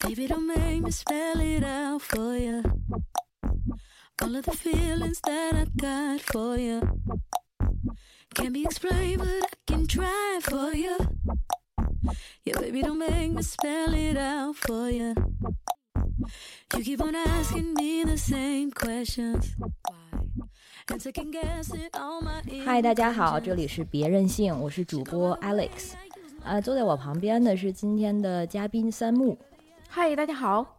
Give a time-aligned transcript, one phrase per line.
[0.00, 2.62] Baby, don't make me spell it out for you.
[4.22, 6.80] All of the feelings that I got for you
[8.34, 10.96] can't be explained, but I can try for you.
[12.44, 15.14] Yeah, baby, don't make me spell it out for you.
[16.74, 19.54] You keep on asking me the same questions.
[19.58, 19.94] Why?
[22.64, 25.94] 嗨，大家好，这里是别任性，我是主播 Alex。
[26.44, 29.36] 啊，坐在我旁边的是今天的嘉宾三木。
[29.88, 30.78] 嗨，大家好。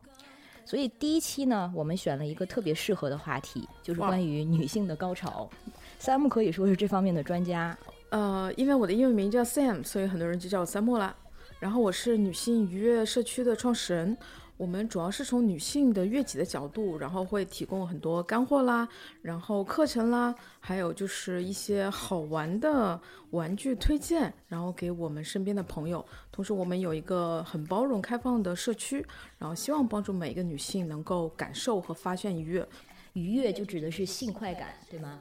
[0.63, 5.49] 所以第一期呢，我们选了一个特别适合的话题，就是关于女性的高潮。
[5.97, 7.77] 三木可以说是这方面的专家。
[8.09, 11.15] 呃，因为我的英文名叫 Sam，所以很多人就叫我三木啦。
[11.59, 14.17] 然后我是女性愉悦社区的创始人。
[14.57, 18.87] 我们主要是从女性的悦己的角度，然后会提供很多干货啦，
[19.21, 22.99] 然后课程啦，还有就是一些好玩的
[23.29, 26.03] 玩具推荐，然后给我们身边的朋友。
[26.31, 29.05] 同时，我们有一个很包容开放的社区，
[29.37, 32.67] 然后希望帮助每一个女性能够感受和发现愉悦。
[33.13, 35.19] 愉悦就指的是性快感，对吗？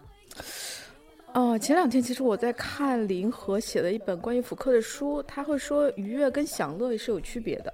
[1.33, 7.73] 呃，前两天其实我在看林和写的一本关于福克的书，他会说愉悦跟享乐是有区别的。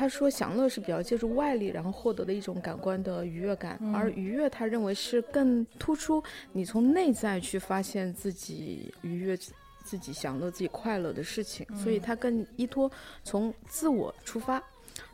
[0.00, 9.36] 他说享乐是比较借助外力然后获得的一种感官的愉悦感，而愉悦他认为是更突出你从内在去发现自己愉悦、
[9.84, 12.90] 自己享乐、自己快乐的事情，所以他更依托
[13.22, 14.62] 从自我出发。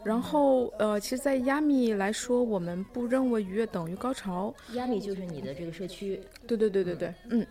[0.05, 7.45] 然后，呃，其实，在亚米来说，我们不认为愉悦等于高潮，亚米就是你的这个社区，对对对对对，嗯，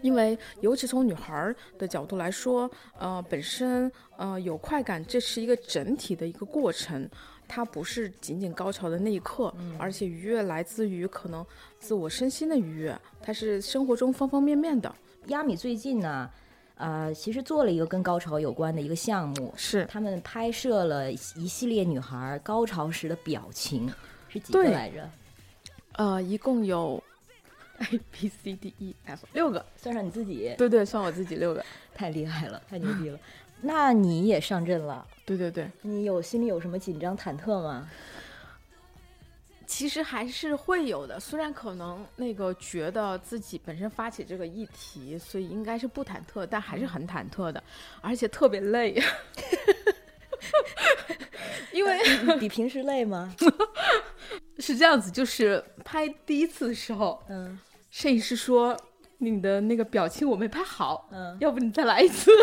[0.00, 7.08] 因为尤其从女孩儿的角度来说，呃，本身呃有快感，这是一个整体的一个过程，
[7.46, 11.44] 它不是仅仅高潮的那一刻，而且愉悦来自于可能
[11.78, 14.94] 自我身心的愉悦，它是生活中方方面面的，
[15.26, 16.30] 亚米最近呢，
[16.76, 19.84] 呃，其实做了一个跟高潮有关的一个项目，是。
[19.86, 23.92] 他们拍摄了一系列女孩高潮时的表情，
[24.28, 25.10] 是几个对来着？
[25.94, 27.02] 呃，一共有
[27.78, 33.18] A B C D E F 六个，算上你自己，对对，算我自己六个， 太厉害了，太牛逼了。
[33.62, 35.70] 那你也上阵了，对对对。
[35.82, 37.88] 你有心里有什么紧张忐忑吗？
[39.66, 47.62] 其实还是会有的，虽然可能那个觉得自己本身发起这个议题，所以应该是不忐忑，但还是很忐忑的，
[48.00, 49.00] 而且特别累，
[51.72, 52.00] 因为
[52.38, 53.34] 比平时累吗？
[54.58, 57.58] 是这样子，就是拍第一次的时候，嗯
[57.90, 58.76] 摄影师说
[59.18, 62.30] 你的那个表情我没拍好，嗯，要不你再来一次，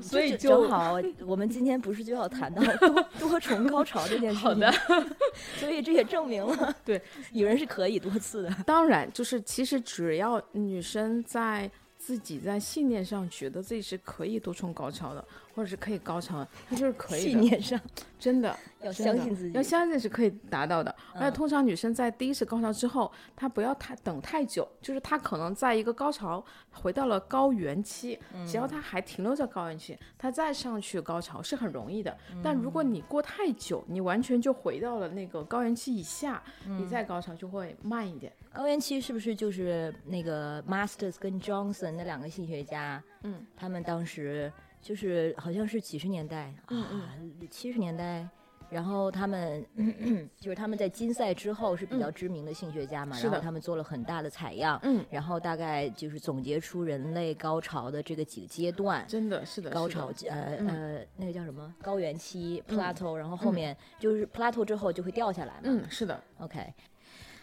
[0.00, 0.96] 所以就正好，
[1.26, 4.42] 我们今天不是就要谈到多 多重高潮这件事情？
[4.48, 4.72] 好的，
[5.58, 7.00] 所以这也证明了，对，
[7.32, 8.54] 女人是可以多次的。
[8.64, 15.24] 当然，就是其实只要女生在自己在信念上觉得自己是可以多重高潮的，
[15.58, 17.30] 或者是可以高潮他，就是可以的。
[17.30, 17.80] 信念上
[18.16, 20.94] 真的要相信自己，要相信是可以达到的。
[21.14, 32.16] 而且嗯通常女生在第一次高潮之后，她不要太等太久，就是她可能在一个高潮回到了高原期，只要她还停留在高原期，她再上去高潮是很容易的。
[32.40, 38.32] 但如果你过太久，你完全就回到了那个高原期以下，你再高潮就会慢一点。
[38.52, 43.02] 高原期是不是就是那个 Masters 跟 Johnson 那两个性学家？
[43.22, 47.14] 嗯，他们当时就是好像是几十年代嗯啊，
[47.50, 48.26] 七十年代。
[48.70, 49.64] 然后他们
[50.38, 60.68] 就是他们在金赛之后是比较知名的性学家嘛，然后他们做了很大的采样，嗯，然后大概就是总结出人类高潮的这个几个阶段，真的是的，高潮呃嗯。
[60.68, 61.74] 呃那个叫什么？
[61.80, 62.76] 高原期嗯。
[62.78, 66.60] plateau，、然后后面就是 plateau 之后就会掉下来嘛，嗯，是的，OK，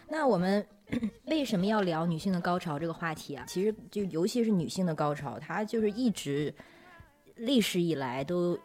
[0.08, 0.64] 那我们
[1.26, 3.44] 为什么要聊女性的高潮这个话题啊？
[3.48, 6.54] 其实就尤其是女性的高潮，它就是一直
[7.36, 8.58] 历史以来都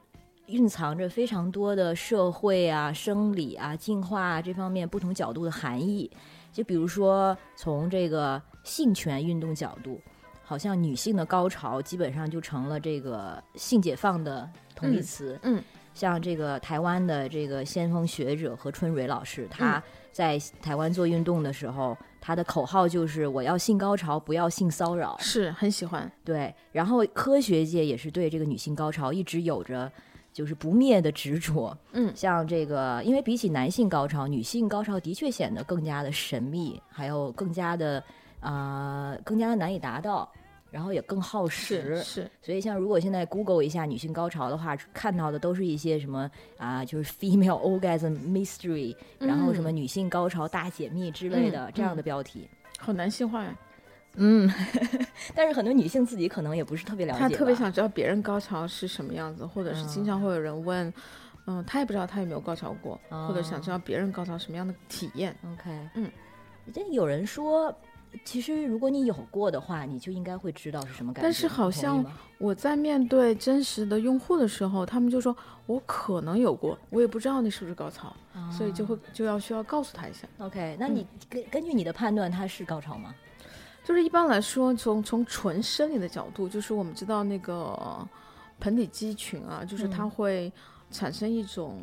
[0.48, 6.10] 蕴藏着非常多的社会啊、生理啊、进化啊这方面不同角度的含义。
[6.52, 10.02] 就比如说从这个性权运动角度，
[10.44, 15.40] 好像女性的高潮基本上就成了这个性解放的同义嗯词。
[15.44, 15.64] 嗯
[15.94, 26.10] 像这个台湾的这个先锋学者何春蕊老师，嗯他在台湾做运动的时候，他的口号就是“我要性高潮，不要性骚扰是很喜欢，”。
[26.24, 29.92] 对，然后科学界也是对这个女性高潮一直有着
[30.32, 31.76] 就是不灭的执着。
[31.94, 38.02] 嗯 像这个，因为比起男性高潮，女性高潮的确显得更加的神秘，还有更加的
[38.40, 40.32] 啊、呃更加的难以达到。
[40.72, 41.98] 然后也更耗时。
[41.98, 52.50] 是是，所以，像如果现在 Google 一下女性高潮的话，看到的都是一些什么啊，就是 female orgasm mystery，、然后什么女性高潮大解密之类的、嗯这样的标题。
[52.80, 53.56] 好男性化呀。
[54.16, 54.50] 嗯，
[55.34, 60.94] 但是很多女性自己可能也不是特别了解，她特别想知道别人高潮是什么样子，或者是经常会有人问，
[61.48, 65.34] 嗯，她也不知道她有没有高潮过，或者想知道别人高潮什么样的体验。
[65.54, 66.12] OK，嗯，
[66.74, 67.74] 这有人说，
[68.26, 71.24] 其实如果你有过的话，你就应该会知道是什么感觉。
[71.24, 72.06] 但是好像
[72.38, 75.36] 我在面对真实的用户的时候，他们就说
[75.66, 78.16] 我可能有过，我也不知道那是不是高潮，
[78.52, 80.28] 所以就会就要需要告诉他一下。
[80.40, 83.16] OK，那你根根据你的判断，他是高潮吗？
[83.84, 88.08] 就是一般来说，从从纯生理的角度，就是我们知道那个
[88.60, 90.54] 盆底肌群啊，就是它嗯会
[90.92, 91.82] 产生一种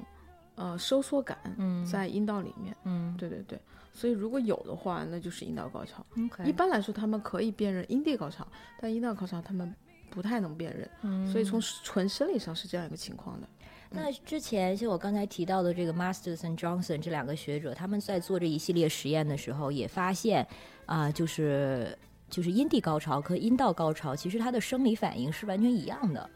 [0.55, 2.77] 呃收缩感嗯在阴道里面。
[2.85, 3.61] 嗯对对对，
[3.99, 6.07] 所以如果有的话，那就是阴道高潮。
[6.45, 8.47] 一般来说，他们可以辨认阴蒂高潮，
[8.81, 9.75] 但阴道高潮他们
[10.09, 13.49] 不太能辨认，所以从纯生理上是这样一个情况的。
[13.91, 20.47] 那之前像我刚才提到的这个 Masters and Johnson 这两个学者，他们在做这一系列实验的时候，也发现
[20.87, 21.99] 啊、就是
[22.31, 26.31] 就是阴蒂高潮和阴道高潮，其实它的生理反应是完全一样的。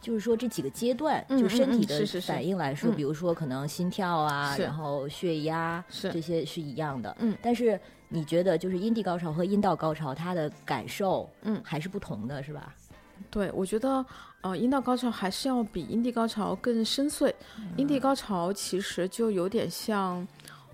[0.00, 7.16] 就是说这几个阶段，嗯就身体的反应来说，嗯比如说可能心跳啊，然后血压这些是一样的。
[7.18, 7.78] 嗯但是
[8.08, 12.72] 你觉得就是阴蒂高潮和阴道高潮，它的感受嗯还是不同的，是吧？
[13.30, 14.04] 对，我觉得
[14.42, 17.32] 呃，阴道高潮还是要比阴蒂高潮更深邃。
[17.76, 20.26] 阴蒂高潮其实就有点像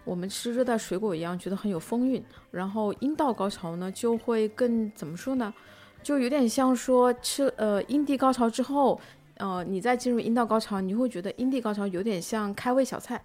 [0.05, 2.23] 我们吃热带水果一样，觉得很有风韵。
[2.51, 5.55] 然后阴道高潮呢，就会更怎么说呢？
[6.03, 9.01] 就有点像说吃呃阴蒂高潮之后，
[9.37, 13.23] 呃，你再进入阴道高潮，你会觉得阴蒂高潮有点像开胃小菜。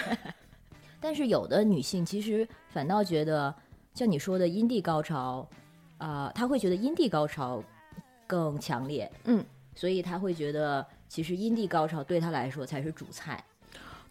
[1.00, 3.54] 但是有的女性其实反倒觉得，
[3.94, 5.48] 像你说的阴蒂高潮，
[5.98, 7.62] 啊、她会觉得阴蒂高潮
[8.26, 9.44] 更强烈，嗯，
[9.74, 13.44] 所以她会觉得其实阴蒂高潮对她来说才是主菜。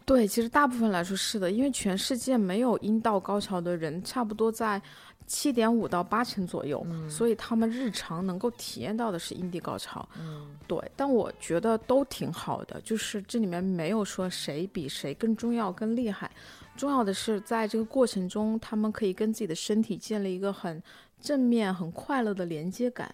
[0.06, 4.80] 对，其实大部分来说是的，因为全世界没有阴道高潮的人差不多在
[5.26, 10.08] 七点五到八成左右，所以他们日常能够体验到的是阴蒂高潮。
[10.20, 16.30] 嗯对，但我觉得都挺好的，就是这里面没有说谁比谁更重要、更厉害，
[16.78, 20.82] 重要的是在这个过程中，他们可以跟自己的身体建立一个很
[21.20, 23.14] 正面、很快乐的连接感。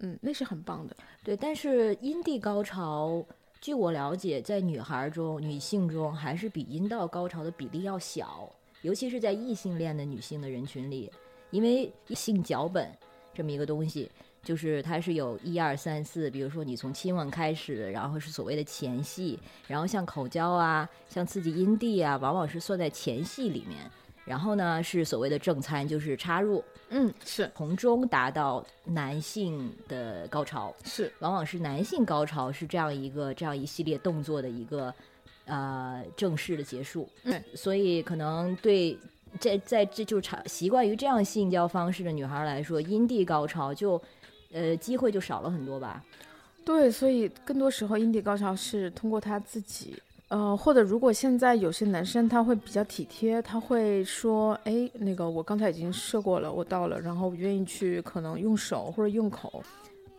[0.00, 0.96] 嗯，那是很棒的。
[1.22, 3.24] 对，但是阴蒂高潮，
[3.64, 8.46] 据我了解，在女孩中、女性中还是比阴道高潮的比例要小，
[8.82, 11.10] 尤其是在异性恋的女性的人群里，
[11.50, 12.86] 因为性脚本
[13.32, 14.10] 这么一个东西。
[14.42, 23.90] 就是它是有一二三四，比如说你从亲吻开始，然后是所谓的前戏，然后像口交啊，像刺激阴蒂啊，往往是算在前戏里面。
[24.24, 30.74] 然后呢是所谓的正餐，就是插入，嗯，是从中达到男性的高潮。
[30.84, 34.92] 是，往往是男性高潮是这样一个这样一系列动作的一个
[35.44, 37.08] 呃正式的结束。
[37.24, 38.98] 嗯，所以可能对
[39.38, 44.00] 在在这就是长习惯于这样性交方式的女孩来说，阴蒂高潮就
[44.52, 46.02] 呃机会就少了很多吧。
[46.64, 49.94] 对，所以更多时候阴蒂高潮是通过她自己。
[50.28, 59.62] 呃，或者如果现在有些男生他会比较体贴，他会说，哎，那个我刚才已经射过了，我到了，然后我愿意去可能用手或者用口，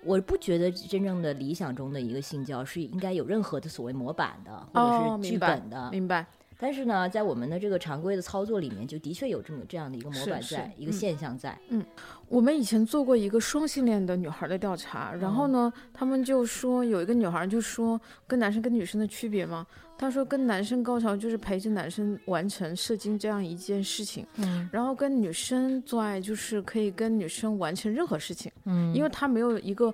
[0.04, 5.90] 我不觉得真正的理想中的一个性交是应该有任何的所谓模板的，或哦者是剧本的。
[5.92, 6.26] 明白？
[6.58, 11.60] 但是呢，在我们的这个常规的操作里面，就的确有这么这样的一个模板在，一个嗯现象在。
[11.68, 11.84] 嗯
[12.30, 29.94] 我们以前做过一个双性恋的女孩的调查，然后呢，他们就说有一个女孩就说跟男生跟女生的区别嘛，她说跟男生高潮就是陪着男生完成射精这样一件事情，嗯然后跟女生做爱就是可以跟女生完成任何事情，嗯因为他没有一个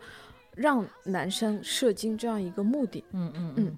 [0.56, 3.04] 让男生射精这样一个目的。
[3.12, 3.78] 嗯嗯嗯嗯，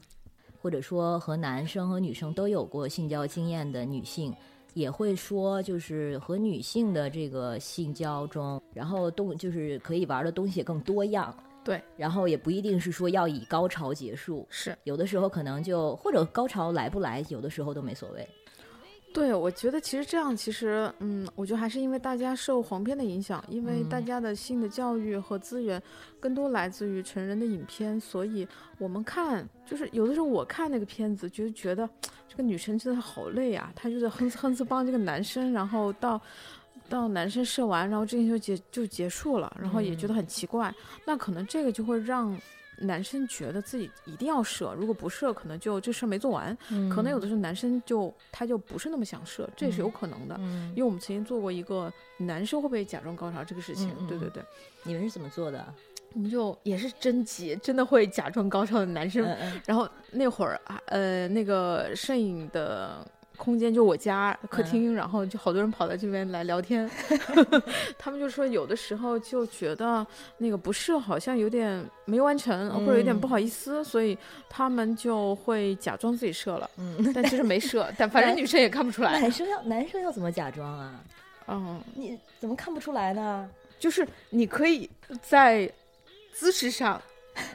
[0.62, 4.34] 或者说和男生和女生都有过性交经验的女性，
[4.74, 11.36] 也会说，就是和女性的这个性交中，然后动就是可以玩的东西更多样。
[11.64, 14.78] 对，然后也不一定是说要以高潮结束，是。
[14.84, 18.28] 有的时候可能就或者高潮来不来，有的时候都没所谓。
[19.14, 24.06] 对，我觉得其实这样，其实，嗯，我觉得还是因为大家受黄片的影响，因为大嗯。
[24.08, 25.80] 家的性的教育和资源
[26.20, 28.48] 更多来自于成人的影片，所以
[28.80, 31.88] 我们看，就是有的时候我看那个片子，就觉得
[32.28, 36.20] 这个女生真的好累啊，她就在哼哧哼哧帮这个男生，然后到
[36.90, 40.74] 到男生射完，然后这件就结就结束了，然后也觉得很奇怪，
[41.06, 42.38] 那可能这个就会让。
[42.80, 46.58] 男生觉得自己一定要射，如果不射，可能就这事儿没做完。
[46.90, 50.36] 可能有的时候男生就他就不是那么想射，这也是有可能的。
[50.40, 54.44] 嗯因为我们曾经做过一个男生会不会假装高潮这个事情，对对对，
[54.82, 55.64] 你们是怎么做的？
[56.14, 59.24] 我们就也是征集真的会假装高潮的男生，
[59.68, 66.90] 然后那会儿啊，呃，那个摄影的空间，就我家客嗯厅，然后就好多人跑到这边来聊天，
[67.98, 70.06] 他们就说有的时候就觉得
[70.38, 74.18] 那个不射好像有点没完成，或者有点不嗯好意思，所以
[74.50, 79.20] 他们就会假装自己射了，嗯， 但其实没射， 但反正女生也看不出来。
[79.20, 81.00] 男生要男生要怎么假装啊？
[81.48, 83.50] 嗯，你怎么看不出来呢？
[83.80, 84.90] 就是你可以
[85.22, 85.70] 在
[86.32, 87.02] 姿势上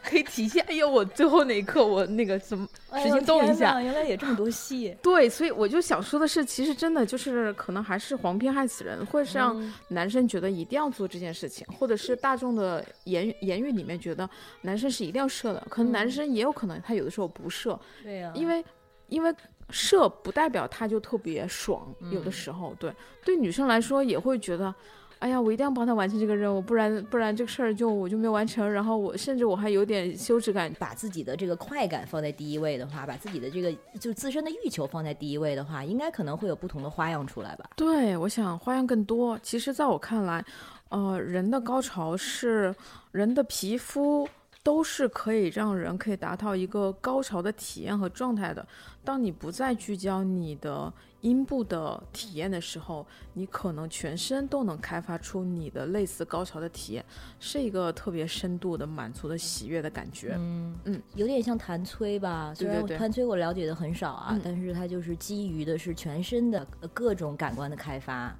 [0.02, 2.66] 可以体现，哎呦，我最后那一刻我那个怎么
[2.96, 3.80] 使劲动一下。
[3.80, 4.96] 原来也这么多戏。
[5.02, 14.28] 对，所以我就想说的是，其实真的就是可能还是黄片害死人，会让嗯男生觉得一定要做这件事情，或者是大众的言言语里面觉得
[14.62, 18.64] 男生是一定要射的，可能男嗯生也有可能他有的时候不射，对呀、因为
[19.08, 19.34] 因为
[19.70, 22.92] 射不代表他就特别爽，有的嗯时候对
[23.24, 24.74] 对女生来说也会觉得。
[25.20, 30.68] 哎呀，我一定要帮他完成这个任务，不然不然这个事儿就我就没有完成，然后我甚至我还有点羞耻感。
[30.78, 37.68] 把自己的这个快感放在第一位的话，把自己的这个就自身的欲求放在第一位的话，应该可能会有不同的花样出来吧？
[37.74, 39.38] 对，我想花样更多。
[39.42, 40.44] 其实，在我看来，
[40.90, 42.74] 呃，人的高潮是
[43.10, 44.28] 人的皮肤
[44.62, 48.64] 都是可以让人可以达到一个高潮的体验和状态的。
[49.04, 57.04] 当你不再聚焦你的阴部的体验的时候，你可能全身都能开发出你的类似高潮的体验，
[57.40, 60.36] 是一个特别深度的满足的喜悦的感觉。
[60.38, 62.54] 嗯嗯，有点像弹催吧。
[62.54, 68.32] 虽然对对对弹催我了解的很少啊，嗯但是它就是基于的是全身的呃各种感官的开发，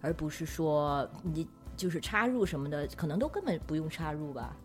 [0.00, 4.56] 而不是说你就是插入什么的，可能都根本不用插入吧。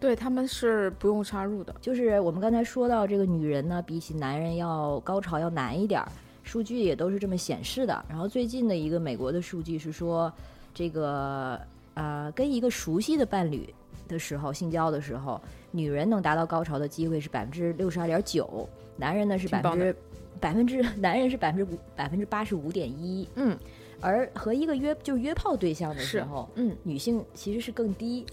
[0.00, 1.74] 对他们是不用插入的。
[1.80, 6.08] 就是我们刚才说到这个女人呢，比起男人要高潮要难一点儿，
[6.42, 8.04] 数据也都是这么显示的。
[8.08, 10.32] 然后最近的一个美国的数据是说，
[10.74, 11.60] 这个
[11.94, 13.72] 呃，跟一个熟悉的伴侣
[14.08, 19.96] 的时候性交的时候，女人能达到高潮的机会是百分之六十二点九，男人呢是百分之
[20.40, 23.58] 百分之 男人是百分之五百分之八十五点一，嗯。
[24.04, 28.26] 而和一个约就是约炮对象的时候，嗯，女性其实是更低，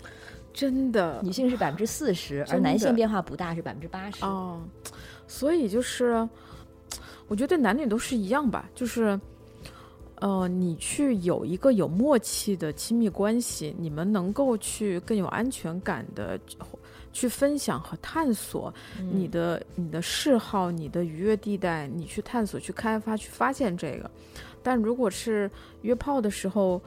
[0.52, 1.22] 真的。
[1.24, 4.26] 女性是百分之四十，而男性变化不大，是百分之八十。
[4.26, 4.60] 哦，
[5.28, 6.28] 所以就是，
[7.30, 9.18] 我觉得男女都是一样吧，就是，
[10.16, 16.38] 呃，你去有一个有默契的亲密关系，你们能够去更有安全感的
[17.14, 18.74] 去分享和探索
[19.14, 24.10] 你嗯的、你的嗜好、你的愉悦地带，你去探索、去开发、去发现这个。
[24.62, 25.50] 但如果是
[25.84, 26.82] 约炮的时候，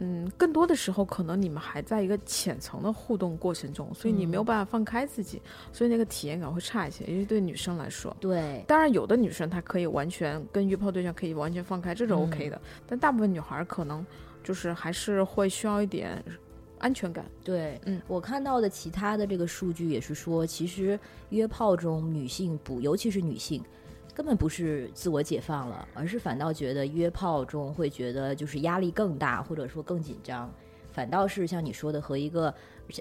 [0.00, 8.16] 嗯，更多的时候可能你们还在一个浅层的互动过程中，所以你没有嗯办法放开自己，所以那个体验感会差一些，尤其对女生来说。
[8.20, 12.60] 对，当然，有的女生她可以完全跟约炮对象可以完全放开，这是 OK 嗯的。
[12.86, 14.06] 但大部分女孩儿可能
[14.44, 16.22] 就是还是会需要一点
[16.78, 17.24] 安全感。
[17.42, 20.98] 对，嗯，我看到的其他的这个数据也是说，其实
[21.30, 23.60] 约炮中女性不，尤其是女性，
[24.18, 30.52] 根本不是自我解放了，而是反倒觉得约炮中会觉得就是压力更大，或者说更紧张，
[30.90, 32.52] 反倒是像你说的和一个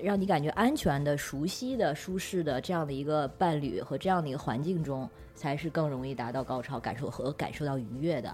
[0.04, 8.32] 让你感觉安全的、熟悉的、舒适的这样的一个伴侣和这样的一个环境中，才是更容易达到高潮感受和感受到愉悦的。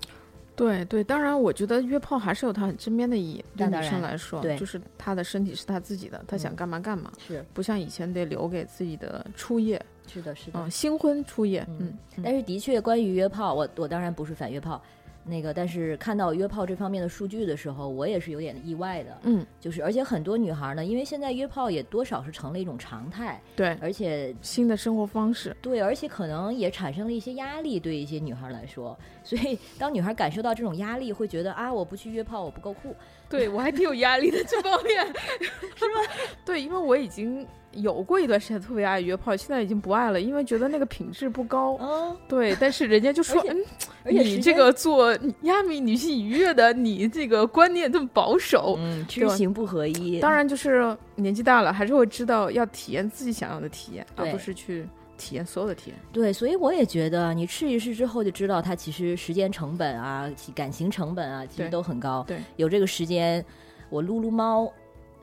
[0.54, 4.66] 对对，当然，我觉得约炮还是有它很正面的意义，对女生来说，对就。
[4.66, 7.44] 是她的身体是她自己的，她想嗯干嘛干嘛，是。
[7.54, 10.60] 不像以前得留给自己的初夜，是的，是的。
[10.60, 11.94] 嗯，新婚初夜，嗯
[12.24, 14.82] 但是的确，关于约炮，我我当然不是反约炮，
[15.26, 19.18] 那个，但是看到约炮这方面的数据的时候，我也是有点意外的。
[19.24, 28.98] 嗯，就是而且很多女孩呢，因为现在约炮也多少是成了一种常态，对，而且新的生活方式，对，而且可能也产生了一些压力，对一些女孩来说。
[29.24, 32.94] 所以当女孩感受到这种压力，会觉得啊，我不去约炮，我不够酷。
[33.30, 35.08] 对我还挺有压力的这方面，
[35.76, 36.02] 是吗？
[36.46, 41.78] 对，因为我已经有过一段时间特别爱约炮，现在已经不爱了，因为觉得那个品质不高。
[41.82, 43.58] 嗯，对，但是人家就说，嗯，
[44.04, 48.76] 你这个做亚米女性愉悦的，你这个观念这么保守。
[48.80, 50.20] 嗯，知行不合一。
[50.20, 54.88] 当然，就是年纪大了，还是会知道要体验自己想要的体验，而不是去
[55.18, 56.00] 体验所有的体验。
[56.12, 62.24] 对，所以我也觉得你试一试之后就知道，它其实时间成本啊、感情成本啊，其实都很高。
[62.28, 63.44] 对，有这个时间，
[63.90, 64.72] 我撸撸猫，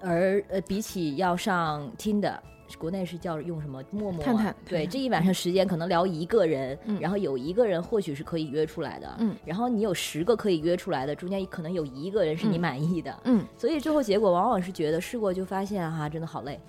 [0.01, 2.39] 而呃，比起要上 Tinder。
[2.79, 4.25] 国内是叫用什么陌陌、啊？
[4.25, 7.01] 探探对，这一晚上时间可能聊一个人，嗯。
[7.01, 12.61] 然后有一个人或许是可以约出来的，嗯，然后你有十个可以约出来的，中间可能有一个人是你嗯。
[12.61, 16.61] 满意的，嗯，所以最后结果往往是觉得试过就发现哈、真的好累，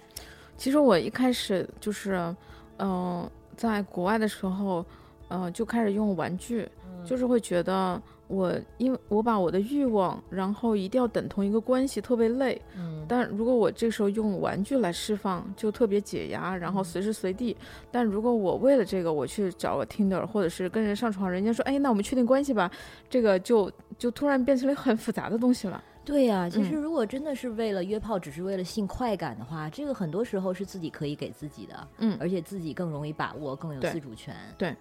[0.58, 2.36] 其实我一开始就是，
[2.80, 4.84] 嗯、在国外的时候，
[5.28, 7.06] 呃，就开始用玩具，嗯。
[7.06, 12.60] 就是会觉得我因为我把我的欲望，然后一定要等同一个关系，特别累。
[12.78, 17.56] 嗯，但如果我这时候用玩具来释放，就特别解压，然后随时随地。
[17.92, 22.72] 但如果我为了这个我去找个 Tinder，或者是跟人上床，人家说，哎，那我们确定关系吧，
[23.10, 25.84] 这个就就突然变成了很复杂的东西了。
[26.04, 34.36] 对呀、其实嗯如果真的是为了约炮，只是为了性快感的话，这个很多时候是自己可以给自己的，嗯而且自己更容易把握，更有自主权。
[34.58, 34.76] 对。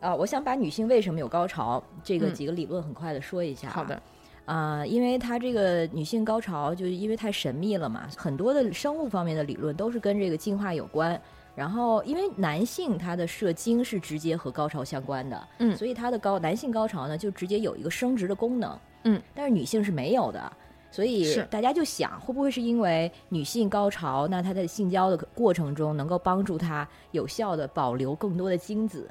[0.00, 3.68] 啊，我想把女性为什么有高潮这个嗯几个理论很快的说一下。
[3.70, 4.02] 好的，，
[4.44, 11.20] 啊、因为它这个女性高潮就是因为太神秘了嘛，很多的生物方面的理论都是跟这个进化有关。
[11.54, 20.52] 然后，因为男性他的射精是直接和高潮相关的，嗯所以他的高男性高潮呢就直接有一个生殖的功能，嗯，但是女性是没有的。
[20.90, 29.10] 所以大家就想，会不会是因为女性高潮，那她在性交的过程中能够帮助她有效的保留更多的精子？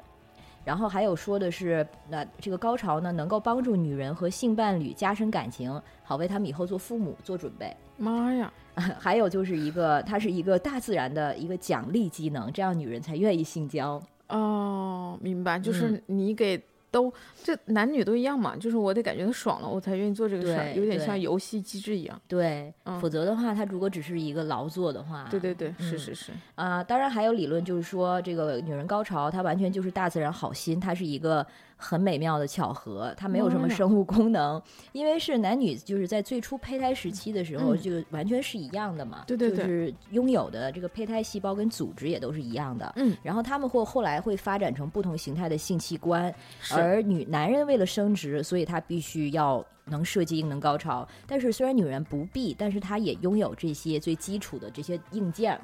[0.66, 7.72] 然后还有说的是，那这个高潮呢，能够帮助女人和性伴侣加深感情，好为他们以后做父母做准备。
[7.96, 8.52] 妈呀，
[8.98, 14.02] 还有就是一个，它是一个大自然的一个奖励机能，这样女人才愿意性交。
[14.28, 17.12] 哦，明白，就嗯是你给都
[17.42, 22.20] 这男女都一样嘛，就是我得感觉他爽了，我才愿意做这个事儿，有点像游戏机制一样。
[22.26, 34.60] 对，嗯否则的话，他如果只是一个劳作的话，对对对，是嗯是是，啊、当然还有理论就是说，这个女人高潮它完全就是大自然好心，它是一个很美妙的巧合，它没有什么生物功能，
[34.92, 37.78] 因为是男女就是在最初胚胎时期的时候，嗯。
[37.78, 39.58] 就完全是一样的嘛，对对对。
[39.58, 46.34] 就是拥有的这个胚胎细胞跟组织也都是一样的，嗯，然后他们会后来会发展成不同形态的性器官，
[46.72, 51.06] 而女男人为了生殖，所以他必须要能射精、能高潮。
[51.26, 55.60] 但是虽然女人不必，但是她也拥有这些最基础的这些硬件，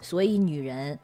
[0.00, 0.98] 所以女人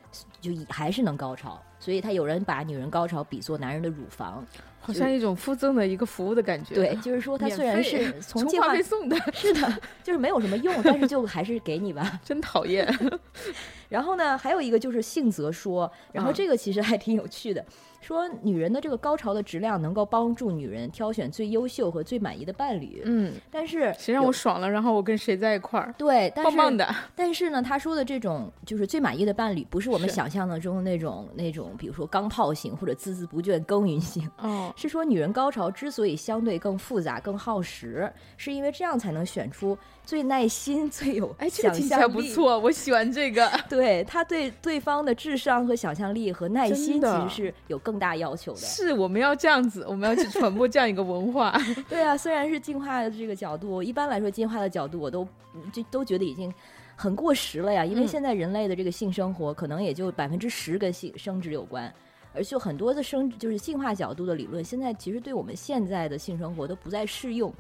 [0.47, 1.61] 就以还是能高潮。
[1.79, 4.45] 所以他有人把女人高潮比作男人的乳房，
[4.81, 6.75] 好像一种附赠的一个服务的感觉。
[6.75, 12.19] 对，，就是说他虽然是从充进化话费送的，是的，就是没有什么用，但是就还是给你吧。
[12.25, 12.87] 真讨厌。
[13.89, 17.65] 然后呢，还有一个就是性则说，然后嗯这个其实还挺有趣的，
[18.01, 26.95] 说女人的这个高潮的质量能够帮助女人挑选最优秀和最满意的伴侣，嗯，但是谁让我爽了，然后我跟谁在一块儿，对，但是棒棒的。
[27.15, 34.29] 但是呢，他说的这种就是最满意的伴侣，不是我们想象的中的那种那种，比如说钢炮型或者孜孜不倦耕耘型。
[34.39, 42.13] 哦，是说女人高潮之所以相对更复杂、更耗时，是因为这样才能选出最耐心、 最有哎，这个想听起来象力。
[42.13, 43.51] 不错，我喜欢这个。
[43.69, 48.59] 对他对对方的智商和想象力和耐心其实是有更大要求的。
[48.59, 51.53] 是，我们要这样子，我们要去传播这样一个文化。
[51.91, 55.27] 对啊，虽然是进化的这个角度，一般来说进化的角度我都
[55.73, 56.51] 就都觉得已经
[56.95, 61.93] 很过时了呀，因为嗯现在人类的这个性生活可能也就百分之十跟性生殖有关。
[62.33, 67.51] 而且很多的生就是进化角度的理论，现在其实对我们现在的性生活都不再适用。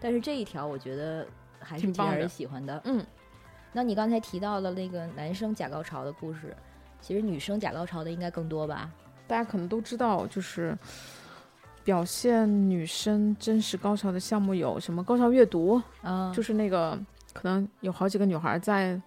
[0.00, 1.26] 但是这一条，我觉得
[1.62, 2.80] 还是挺让人喜欢的。
[2.84, 3.04] 嗯，
[3.72, 6.56] 那你刚才提到了那个男生假高潮的故事，
[7.00, 8.90] 其实女生假高潮的应该更多吧？
[9.26, 10.76] 大家可能都知道，就是
[11.84, 16.98] 表现女生真实高潮的项目有什么高潮阅读，啊，就是那个
[17.32, 19.00] 可能有好几个女孩在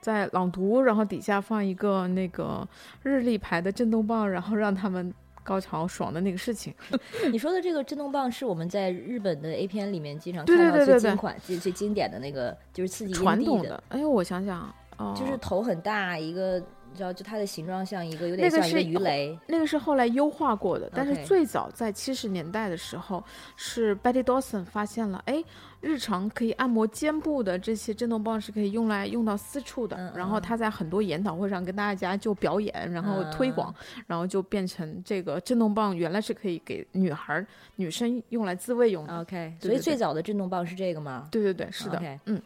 [0.00, 2.66] 在朗读，然后底下放一个那个
[3.02, 5.12] 日历牌的震动棒，然后让他们
[5.50, 6.72] 高潮爽的那个事情。
[7.32, 19.36] 你说的这个震动棒是我们在日本的 A 片里面经常看到最经款、最最经典的那个，就是刺激传统的，哎呦，我想想，哦，就是头很大一个，你知道，就它的形状像一个有点像一个鱼雷。
[19.48, 23.20] 那个是后来优化过的，但是最早在七十年代的时候，
[23.56, 25.42] 是 Betty Dawson 发现了，哎，
[25.80, 29.96] 日常可以按摩肩部的这些震动棒是可以用来用到私处的。
[29.96, 33.74] 嗯然后嗯他在很多研讨会上跟大家就表演，然后推广，
[34.06, 39.20] 然后就变成这个震动棒原来是可以给女孩儿、女生用来自慰用的。
[39.20, 41.28] OK，对对对所以最早的震动棒是这个吗？
[41.30, 42.42] 对对对，是的 OK 嗯，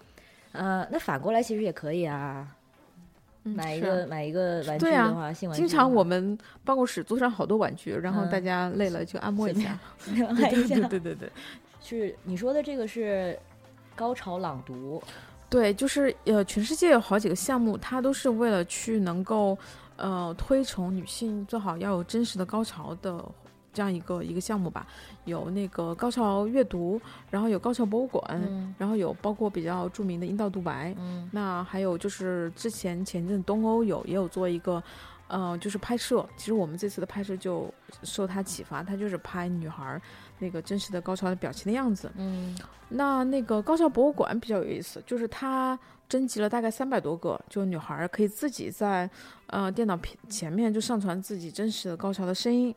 [0.53, 2.47] 呃，那反过来其实也可以啊，
[3.43, 9.77] 嗯买一个买一个玩具啊的话，性玩具经常我们办公室桌上好多玩具，然后嗯大家累了就按摩一下。
[10.07, 11.33] 对对对对对。
[11.85, 13.39] 是你说的这个是
[13.95, 15.03] 高潮朗读，
[15.51, 19.57] 对，就是呃，全世界有好几个项目，它都是为了去能够
[19.97, 23.25] 呃推崇女性最好要有真实的高潮的
[23.73, 24.87] 这样一个一个项目吧。
[25.27, 30.95] 有那个高潮阅读，然后有高潮博物馆，嗯然后有包括比较著名的阴道独白。
[30.99, 34.83] 嗯那还有就是之前前阵东欧有也有做一个。
[35.29, 40.01] 呃，就是拍摄，其实我们这次的拍摄就受他启发，他就是拍女孩儿
[40.39, 42.11] 那个真实的高潮的表情的样子。
[42.17, 42.57] 嗯
[42.91, 49.09] 那那个高校博物馆比较有意思，就是他征集了大概三百多个，就女孩儿可以自己在
[49.47, 52.73] 呃电脑屏前面就上传自己真实的高潮的声音，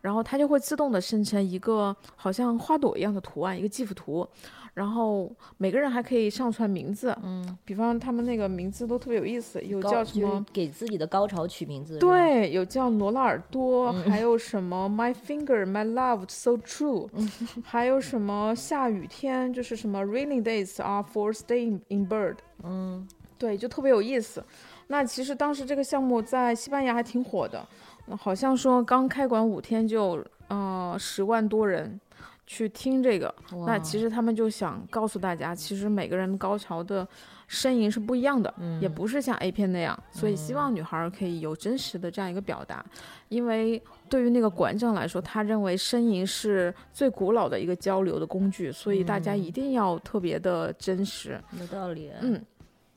[0.00, 4.26] 然后它就会自动的生成一个好像花朵一样的图案，一个 GIF 图，
[4.74, 10.44] 然后每个人还可以上传名字，嗯，比方他们那个名字都特别有意思，有叫什么？
[10.52, 17.08] 给自己的高潮取名字，对，有叫罗纳尔多，嗯还有什么 My Finger My Love So True，、
[17.64, 23.06] 还有什么下雨天，就是什么 Rainy Days Are for Staying in Bird，嗯，
[23.38, 24.44] 对，就特别有意思。
[24.86, 27.66] 那其实当时这个项目在西班牙还挺火的，
[28.18, 32.00] 好像说刚开馆五天就呃十万多人
[32.52, 33.32] 去听这个，
[33.64, 37.06] 那其实他们就想告诉大家，其实每个人高潮的
[37.48, 42.84] 呻吟是不一样的，也嗯不是像 A 片那样，所以希望女孩儿可以有真实的这样一个表达，
[43.28, 51.40] 因为对于那个馆长来说，他认为呻吟是最古老的一个交流的工具，所以大家一定要特别的真实。
[51.56, 52.10] 有道理。
[52.20, 52.44] 嗯，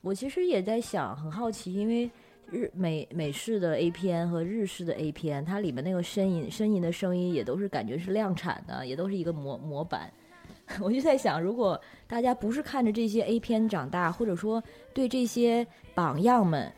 [0.00, 2.10] 我其实也在想，很好奇，因为
[2.54, 10.08] 日美美式的 A 片和日式的 A 片，它里面那个呻吟呻吟的声音也都是感觉是量产的，也都是一个模模板。
[10.80, 14.62] 我就在想，如果大家不是看着这些 A 片长大，或者说
[14.94, 16.72] 对这些榜样们，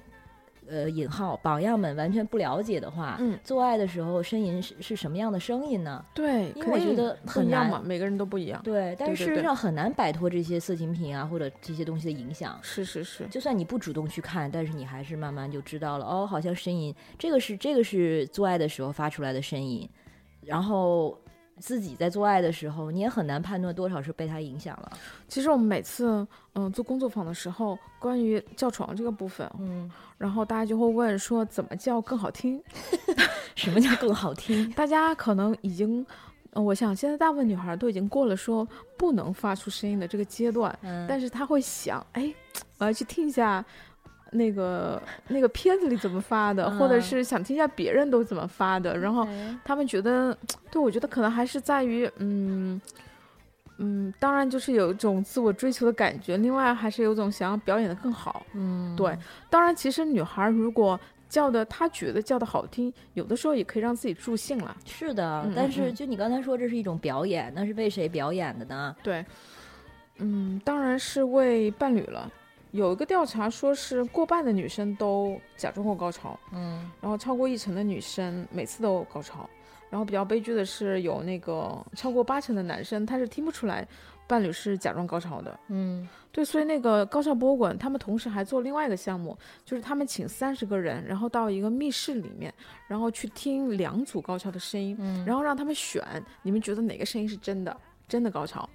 [0.69, 6.05] 呃，引号榜样们完全不了解的话，嗯，做爱的时候呻吟是是什么样的声音呢？
[6.15, 8.61] 对，因为我觉得很难嘛，每个人都不一样。
[8.63, 12.59] 对，但事实上很难摆脱这些色情品啊或者这些东西的影响。
[12.63, 19.89] 是是是，就算你不主动去看，但是你还是慢慢就知道了，哦，好像呻吟，这个是这个是做爱的时候发出来的呻吟，
[20.43, 21.17] 然后
[21.59, 24.93] 自己在做爱的时候，你也很难判断多少是被他影响了。
[25.29, 32.63] 其实我们每次嗯、做工作坊的时候，关于叫床这个部分，嗯，然后大家就会问说怎么叫更好听。
[33.55, 34.71] 什么叫更好听？
[34.73, 36.05] 大家可能已经，
[36.53, 38.67] 呃，我想现在大部分女孩都已经过了说
[38.99, 42.33] 不能发出声音的这个阶段，嗯，但是她会想，哎，
[42.79, 43.65] 我要去听一下
[44.33, 50.37] 那个那个片子里怎么发的，或者嗯是想听一下别人都怎么发的，然后哎他们觉得，
[50.71, 52.81] 对我觉得可能还是在于，嗯。
[53.79, 58.47] 嗯，当然就是有一种自我追求的感觉，另外还是有种想要表演的更好。
[58.55, 59.15] 嗯，对，
[59.51, 64.75] 当然其实女孩如果叫的她觉得叫的好听，有的时候也可以让自己助兴了。
[64.87, 68.97] 是的，但是就你刚才说这是一种表演，那是为谁表演的呢？
[69.03, 69.23] 对，
[70.21, 72.33] 嗯，当然是为伴侣了。
[72.77, 79.49] 有一个调查说是过半的女生都假装过高潮，嗯然后超过一成的女生每次都高潮，
[79.91, 83.87] 然后比较悲剧的是有那个超过八成的男生他是听不出来
[84.27, 85.59] 伴侣是假装高潮的。
[85.69, 89.35] 嗯对，所以那个高校博物馆他们同时还做另外一个项目，
[89.65, 92.53] 就是他们请三十个人，然后到一个密室里面，
[92.87, 96.05] 然后去听两组高潮的声音，嗯，然后让他们选，
[96.43, 97.75] 你们觉得哪个声音是真的，
[98.07, 98.69] 真的高潮？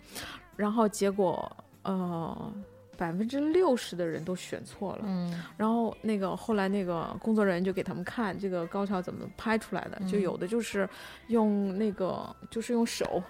[0.55, 2.53] 然后结果，呃，
[3.01, 5.05] 百分之六十的人都选错了。
[5.07, 10.87] 嗯然后那个后来那个工作人员就给他们看这个高潮怎么拍出来的，就嗯有的就是
[11.27, 13.23] 用那个就是用手。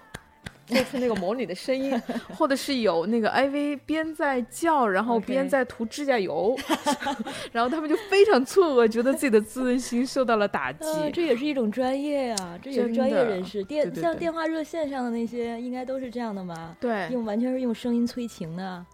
[0.64, 2.00] 做出那个模拟的声音，
[2.38, 6.56] 或者是有那个 AV 边在叫，然后边在涂指甲油，
[7.50, 10.84] 然后他们就非常错愕，觉得自己的自尊心受到了打击。
[10.84, 13.62] 呃，这也是一种专业呀、这也是专业人士。
[13.64, 16.74] 电像电话热线上的那些，应该都是这样的吧？
[16.80, 18.86] 对，用完全是用声音催情的，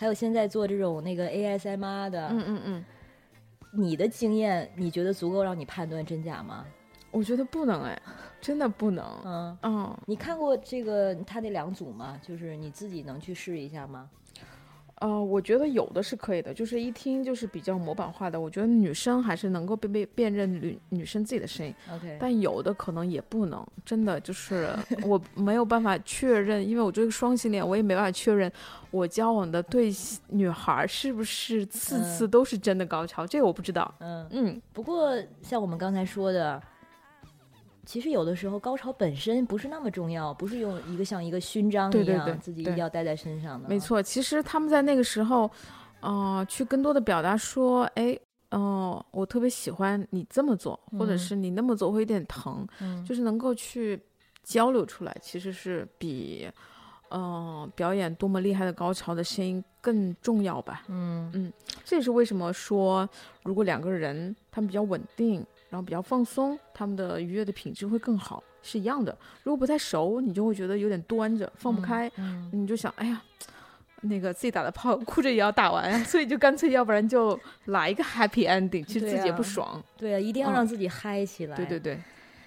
[0.00, 2.84] 还有现在做这种那个 ASMR 的，嗯嗯嗯，
[3.70, 6.64] 你的经验，你觉得足够让你判断真假吗？
[7.10, 8.00] 我觉得不能哎，
[8.40, 9.04] 真的不能。
[9.26, 12.18] 嗯，嗯，你看过这个他那两组吗？
[12.26, 14.08] 就是你自己能去试一下吗？
[15.00, 18.38] 呃，我觉得有的是可以的，就是一听就是比较模板化的。
[18.38, 24.68] 我觉得女生还是能够辨辨辨认女女生自己的声音，OK，但有的可能也不能，真的就是
[25.02, 28.52] 我没有办法确认，因为我这个双性恋，我也没办法确认
[28.90, 29.90] 我交往的对
[30.28, 33.94] 女孩是不是次次都是真的高潮，这个我不知道。
[34.00, 36.62] 嗯，嗯，不过像我们刚才说的，
[37.90, 43.68] 其实有的时候高潮本身不是那么重要，不是用一个像一个勋章一样对对对自己一定要带在身上的。
[43.68, 45.50] 没，错，其实他们在那个时候，
[45.98, 48.16] 呃，去更多的表达说，哎。
[48.52, 54.00] 哦、我特别喜欢你这么做，或者嗯是你那么做会有点疼，嗯，就是能够去
[54.42, 56.50] 交流出来，其实是比，
[57.10, 60.82] 呃，表演多么厉害的高潮的声音更重要吧。
[60.88, 61.52] 嗯嗯
[61.84, 63.08] 这也是为什么说，
[63.44, 69.16] 如果两个人他们比较稳定，然后比较放松，他们的愉悦的品质会更好，是一样的。
[69.42, 73.22] 如果不太熟，你就会觉得有点端着，放不开，嗯，你就想，哎呀。
[74.02, 79.84] 那个自己打的炮， 哭着也要打完啊，所以就干脆，要不然就来一个 happy ending，其实自己也不啊爽。
[79.94, 81.54] 对啊，一定要嗯让自己嗨起来。
[81.54, 82.00] 对对对，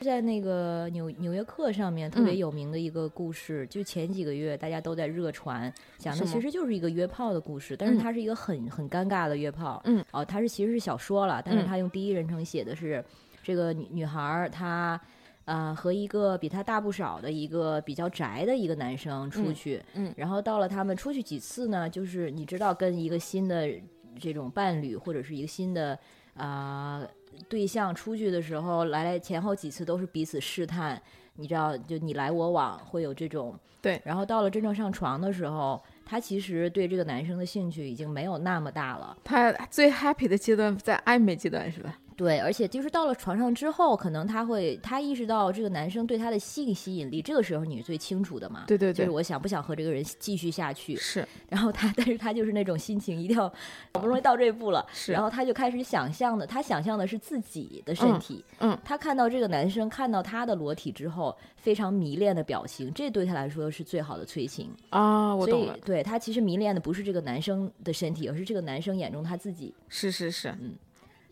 [0.04, 2.38] 在那个纽纽约客上面特别嗯。
[2.38, 7.98] 有名的一个故事，就前几个月大家都在热传，讲的其实就是一个约炮的故事，但是嗯。
[7.98, 9.82] 它是一个很很尴尬的约炮。
[9.86, 11.66] 嗯，哦，它是其实是小说了，但是嗯。
[11.66, 13.04] 它用第一人称写的是
[13.42, 15.00] 这个女女孩儿她。
[15.46, 20.13] 呃，和一个比她大不少的一个比较宅的一个男生出嗯去，嗯。
[20.16, 23.70] 然后到了他们出去几次呢，就是你知道跟一个新的
[24.18, 26.00] 这种伴侣或者是一个新的
[26.36, 27.10] 啊、呃
[27.50, 31.02] 对象出去的时候，来来前后几次都是彼此试探，
[31.36, 39.17] 你知道，就你来我往，会有这种对然后到了真正上床的时候，他其实对这个男生的兴趣已经没有那么大了。
[39.24, 41.98] 他最 happy 的阶段在暧昧阶段是吧？
[42.15, 48.65] 对，而且就是到了床上之后，可能他会他意识到这个男生对他的性吸引力，这个时候你是最清楚的嘛？
[48.67, 50.95] 对对对就是我想不想和这个人继续下去。
[50.95, 53.47] 是然后他，但是他就是那种心情一定要
[53.93, 64.69] 好不容易到这一步了，是然后他就开始想象的，他想象的是自己的身嗯体，嗯他看到这个男生看到他的裸体之后，非常迷恋的表情，这对他来说是最好的催情。
[64.89, 69.73] 啊，我所以懂了，对他其实迷恋的不是这个男生的身体，而是这个男生眼中他自己。
[69.88, 70.54] 是是是，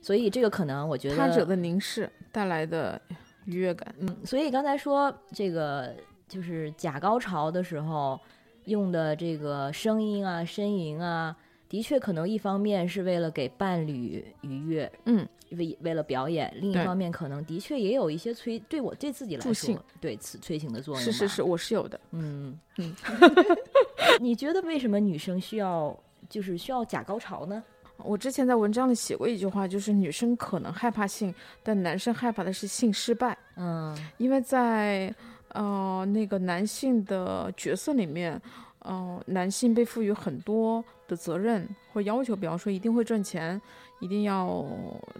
[0.01, 2.99] 所以这个可能我觉得他者的凝视带来的
[3.45, 5.93] 愉悦感，嗯，所以刚才说这个
[6.27, 8.19] 就是假高潮的时候
[8.65, 11.35] 用的这个声音啊、呻吟啊，
[11.69, 21.03] 的确可能一方面是为了给伴侣愉悦，嗯，为为了表演；另一方面可能的确也有一些催对我对自己来说，对此催情的作用。
[21.03, 21.99] 是是是，，我是有的。
[22.11, 22.95] 嗯嗯。
[24.19, 25.97] 你觉得为什么女生需要
[26.29, 27.63] 就是需要假高潮呢？
[28.03, 31.33] 我之前在文章里写过一句话，就是女生可能害怕性，
[31.63, 33.97] 但男生害怕的是性失败，嗯。
[34.17, 35.13] 因为在
[35.49, 38.41] 呃那个男性的角色里面，
[38.79, 43.61] 呃，男性被赋予很多的责任或要求，比方说一定会赚钱，
[43.99, 44.65] 一定要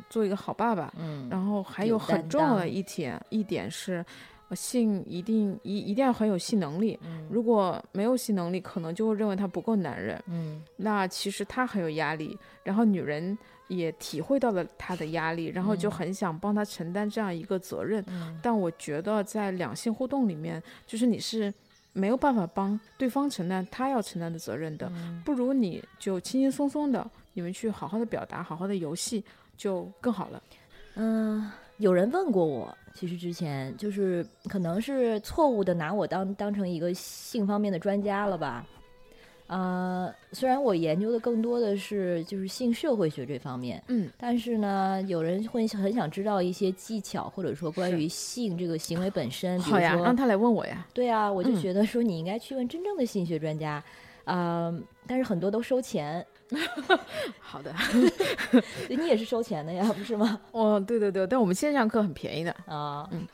[0.10, 4.06] 做一个好爸爸，嗯，然后还有有很重要的一点一点是，呃
[4.56, 10.22] 性一定一一定要很有性能力，嗯如果没有性能力，可能就会认为他不够男人。
[10.28, 13.38] 嗯那其实他很有压力，然后女人
[13.68, 18.04] 也体会到了他的压力，然后就嗯很想帮他承担这样一个责任。
[18.08, 21.54] 嗯但我觉得在两性互动里面，就是你是
[21.94, 29.24] 没有办法帮对方承担他要承担的责任的，嗯不如你就轻轻松松的，你们去好好的表达，好好的游戏
[29.58, 30.42] 就更好了。
[30.96, 31.50] 嗯，
[31.82, 38.65] 有人问过我，其实之前就是可能是错误的拿我当当成一个性方面的专家了吧。
[39.48, 50.88] 呃，虽然我研究的更多的是就是性社会学这方面，嗯，但是呢，有人会很想知道一些技巧，或者说关于性这个行为本身，好呀，让他来问我呀。
[50.94, 53.84] 对啊，我就嗯觉得说你应该去问真正的性学专家，
[54.36, 54.74] 啊、
[55.08, 56.26] 但是很多都收钱，
[57.39, 57.74] 好的，
[58.88, 60.39] 对 你也是收钱的呀，不是吗？
[60.52, 62.52] 哦，对对对，但我们线上课很便宜的。
[62.65, 63.28] 啊，嗯，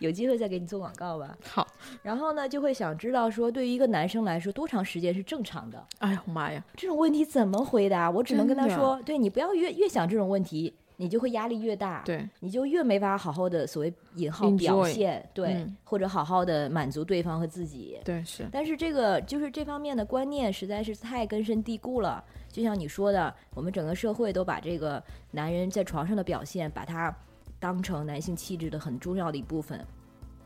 [0.00, 1.34] 有机会再给你做广告吧。
[1.48, 1.66] 好，
[2.02, 5.82] 然后呢，就会想知道说，对于一个男生来说，多长时间是正常的？
[5.98, 8.10] 哎呀妈呀，这种问题怎么回答？
[8.10, 17.98] 我只能跟他说，对你不要越越想这种问题，你就会压力越大，对，你就越没法好好的所谓引号表现，对，嗯或者好好的满足对方和自己。
[18.04, 22.22] 对是，但是这个就是这方面的观念实在是太根深蒂固了。
[22.48, 25.02] 就像你说的，我们整个社会都把这个
[25.32, 27.12] 男人在床上的表现，把它
[27.58, 29.84] 当成男性气质的很重要的一部分。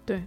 [0.06, 0.24] 对，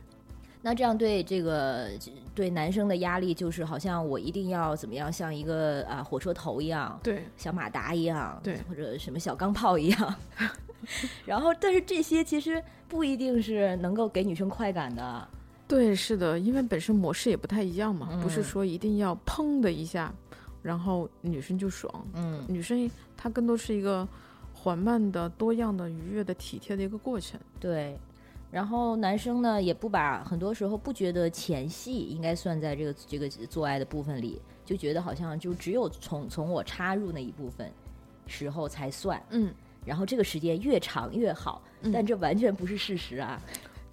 [0.64, 1.90] 那这样对这个
[2.36, 10.16] 对男生的压力，就是好像我一定要怎么样，像一个啊火车头一样，对，小马达一样，对或者什么小钢炮一样。
[11.26, 15.28] 然后，但是这些其实不一定是能够给女生快感的。
[15.68, 20.14] 对，是的，因为本身模式也不太一样嘛，不是嗯说一定要砰的一下，
[20.62, 21.92] 然后女生就爽。
[22.14, 24.08] 嗯，女生她更多是一个
[24.54, 27.40] 缓慢的、多样的、愉悦的、体贴的一个过程。
[27.60, 27.98] 对。
[28.52, 37.72] 然后男生呢，也不把很多时候不觉得前戏应该算在这个这个做爱的部分里，就觉得好像就只有从从我插入那一部分
[38.28, 39.54] 时候才算，嗯，
[39.86, 43.42] 然后这个时间越长越好，嗯但这完全不是事实啊。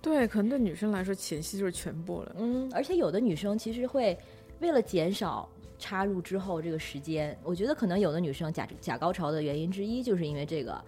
[0.02, 2.34] 对，可能对女生来说，前戏就是全部了。
[2.38, 4.18] 嗯，而且有的女生其实会
[4.58, 10.84] 为了减少插入之后这个时间，我觉得可能有的女生假假高潮的原因之一就是因为这个。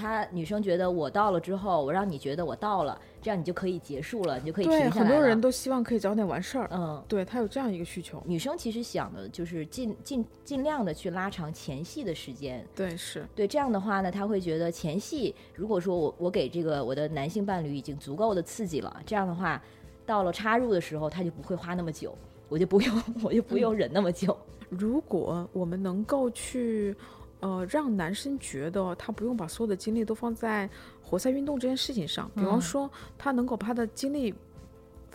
[0.00, 4.90] 她女生觉得我到了之后，我让你觉得我到了，这样你就可以结束了，你就可以停，下来了。
[4.90, 6.68] 很多人都希望可以早点完事儿。
[6.72, 8.22] 嗯，对他有这样一个需求。
[8.24, 12.66] 女生其实想的就是尽尽尽量的去拉长前戏的时间。
[12.74, 19.62] 对，是，对，这样的话呢，她会觉得前戏如果说我我给这个我的男性伴侣已经足够的刺激了，这样的话，
[20.06, 22.16] 到了插入的时候，他就不会花那么久，
[22.48, 24.36] 我就不用 我就不用忍那么久。
[24.70, 26.94] 如果我们能够去，
[27.40, 30.68] 呃，让男生觉得他不用把所有的精力都放在
[31.02, 32.60] 活塞运动这件事情上，比方嗯。
[32.60, 34.34] 说他能够把他的精力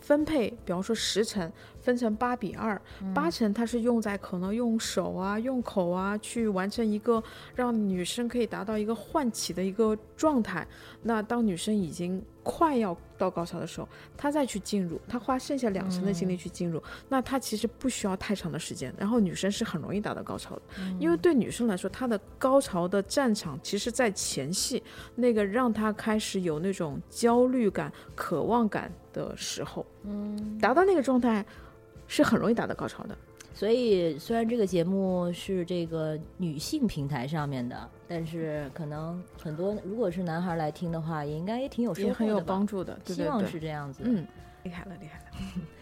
[0.01, 1.51] 分配，比方说十成
[1.85, 2.81] 分成八比二、
[3.13, 10.67] 八成它是用在可能用手啊、用口啊去完成一个让女生可以达到一个唤起的一个状态。
[11.03, 20.61] 那当女生已经快要到高潮的时候，她再去进入，她花剩下两成的精力去进入，那她其实不需要太长的时间，然后女生是很容易达到高潮的，
[20.99, 24.81] 因为对女生来说，她的高潮的战场其实在前戏，
[25.13, 31.45] 那个让她开始有那种焦虑感、渴望感的时候，嗯，达到那个状态
[32.07, 33.17] 是很容易达到高潮的。
[33.53, 44.03] 所以虽然这个节目是这个女性平台上面的，但是可能很多如果是男孩来听的话，也应该也挺有收获的吧，也很有帮助的，对希望是这样子。
[44.03, 44.27] 嗯，
[44.63, 45.25] 厉害了，厉害了，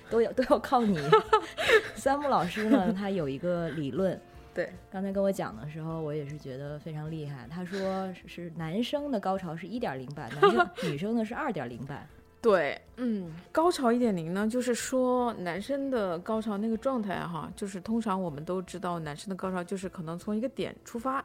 [0.08, 1.00] 都要都要靠你。
[1.96, 4.22] 三木老师呢，他有一个理论，
[4.54, 7.48] 对，刚才跟我讲的时候，我也是觉得非常厉害。
[7.50, 12.08] 他说是是男生的高潮是一点零版，男生 女生的是二点零版。
[12.44, 21.24] 对，嗯，高潮一点零呢，就是说男生的高潮那个状态哈，就是通常我们都知道，男生的高潮就是可能从一个点出发，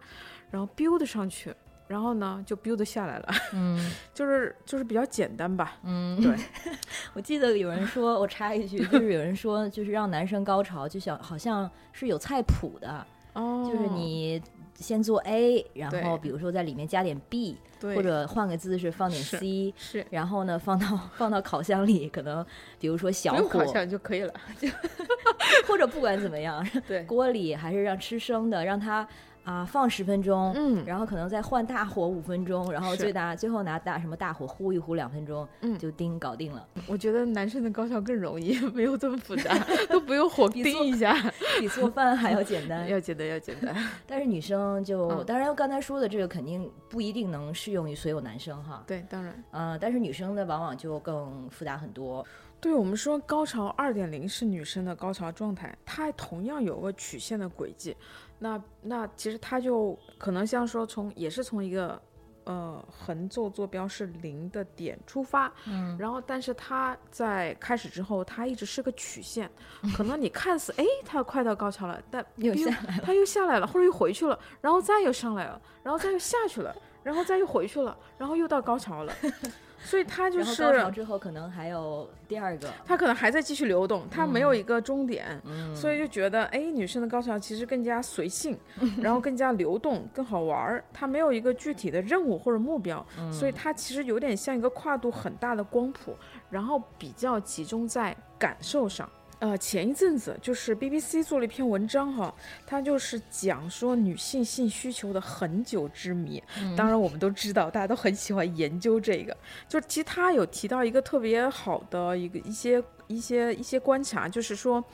[0.49, 1.53] 然后 build 上去，
[1.89, 3.93] 然后呢就 build 下来了，嗯。
[4.15, 5.77] 就是就是比较简单吧。
[5.83, 6.37] 嗯，对，
[7.15, 13.69] 我记得有人说，我插一句，就是有人说，就是让男生高潮，就想好像是有菜谱的，哦。
[13.69, 14.41] 就是你
[14.79, 20.07] 先做 A，然后比如说在里面加点 B，或者换个姿势放点 C，是。
[20.11, 20.87] 然后呢放到
[21.19, 22.45] 放到烤箱里，可能
[22.79, 23.65] 比如说小火。
[23.87, 24.33] 就可以了。
[25.67, 29.07] 或者不管怎么样，对，锅里还是让吃生的，让它
[29.45, 39.57] 啊、放十分钟，嗯然后可能再换大火五分钟，然后最大最后拿大什么大火呼一呼两分钟，嗯就叮搞定了，我觉得男生的高潮更容易， 没有这么复杂，
[39.89, 41.15] 都不用火叮一下，
[41.59, 42.89] 比做饭还要简单。
[42.89, 43.75] 要简单要简单。
[44.07, 49.45] 但是女生就，嗯当然刚才说的这个肯定不一定能适用于所有男生哈，对，当然。
[49.51, 52.25] 呃，但是女生的往往就更复杂很多。
[52.61, 57.97] 对我们说，高潮二点零是女生的高潮状态，它同样有个曲线的轨迹。
[58.39, 62.01] 那那其实它就可能像说从也是从一个
[62.45, 69.51] 呃横轴坐标是零的点出发，嗯，然后但是它在开始之后，它一直是个曲线，
[69.97, 73.03] 可能你看似哎它快到高潮了，但又又下来了。
[73.05, 79.13] 它又下来了，或者又回去了，然后再又上来了，然后再又下去了，然后再又回去了，然后又到高潮了，
[79.81, 88.59] 所以它就是高潮之后可能还有第二个，它可能还在继续流动，它没有一个终点，嗯，所以就觉得，哎，女生的高潮其实更加随性，
[89.01, 90.85] 然后更加流动，更好玩儿。
[90.93, 96.17] 它没有一个具体的任务或者目标，嗯所以它其实有点像一个跨度很大的光谱，
[96.51, 99.09] 然后比较集中在感受上。
[99.41, 102.35] 呃，前一阵子就是 BBC 做了一篇文章哈，
[102.67, 106.43] 它就是讲说女性性需求的很久之谜。
[106.77, 109.37] 当然，我们都知道，大家都很喜欢研究这个。
[109.69, 114.85] 就是其实他有提到一个特别好的一个一些一些一些观察，就是说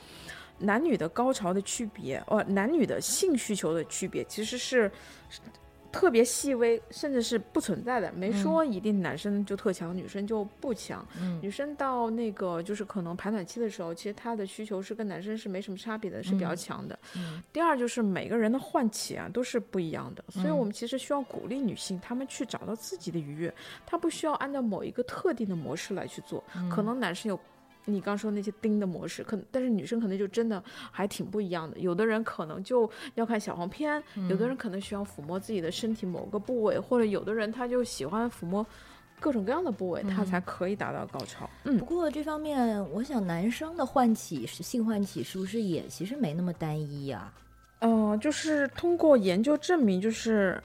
[0.59, 4.91] 男女的高潮的区别，呃，男女的性需求的区别其实是。
[5.95, 11.07] 特别细微，甚至是不存在的，没说一定男生就特强，女生就不强。
[11.21, 16.99] 嗯女生到那个就是可能排卵期的时候，其实她的需求是跟男生是没什么差别的，是比较强的。
[17.15, 23.53] 嗯第二就是每个人的唤起啊都是不一样的，所以嗯我们其实需要鼓励女性，她们去找到自己的愉悦，
[23.85, 26.43] 她不需要按照某一个特定的模式来去做。
[26.57, 27.39] 嗯可能男生有
[27.85, 31.79] 你刚说那些盯的模式，可能但是女生可能就真的还挺不一样的。
[31.79, 38.65] 有的人可能就要看小黄片，有的人可能需要抚摸自己的身体某个部位，或者有的人他就喜欢抚摸。
[39.17, 41.49] 各种各样的部位，他才可以达到高潮。
[41.63, 47.31] 嗯不，过这方面，我想男生的唤起是性唤起，是不是也其实没那么单一呀、
[47.79, 50.61] 呃，就是通过研究证明，就是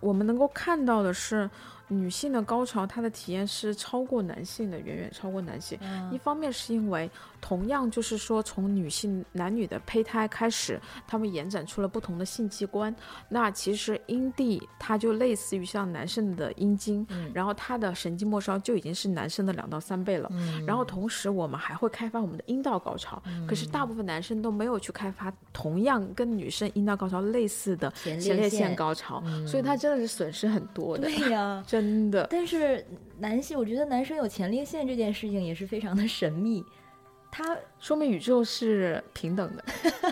[0.00, 1.48] 我们能够看到的是，
[1.88, 5.78] 女性的高潮她的体验是超过男性的，远远超过男性。
[6.10, 7.10] 一嗯方面是因为
[7.46, 12.94] 同样就是说，从女性男女的胚胎开始，他们延展出了不同的性器官。
[13.28, 20.26] 那其实阴蒂它就类似于像男生的阴茎，嗯然后它的神经末梢就已经是男生的两到三倍了。
[20.32, 32.26] 嗯然后同时我们还会开发我们的阴道高潮，可是大部分男生都没有去开发同样跟女生阴道高潮类似的前前列腺腺高潮，嗯所以它真的是损失很多的，对呀、 真的。
[32.30, 32.82] 但是
[33.18, 36.64] 男性，我觉得男生有前列腺这件事情也是非常的神秘。
[37.36, 39.64] 他说明宇宙是平等的，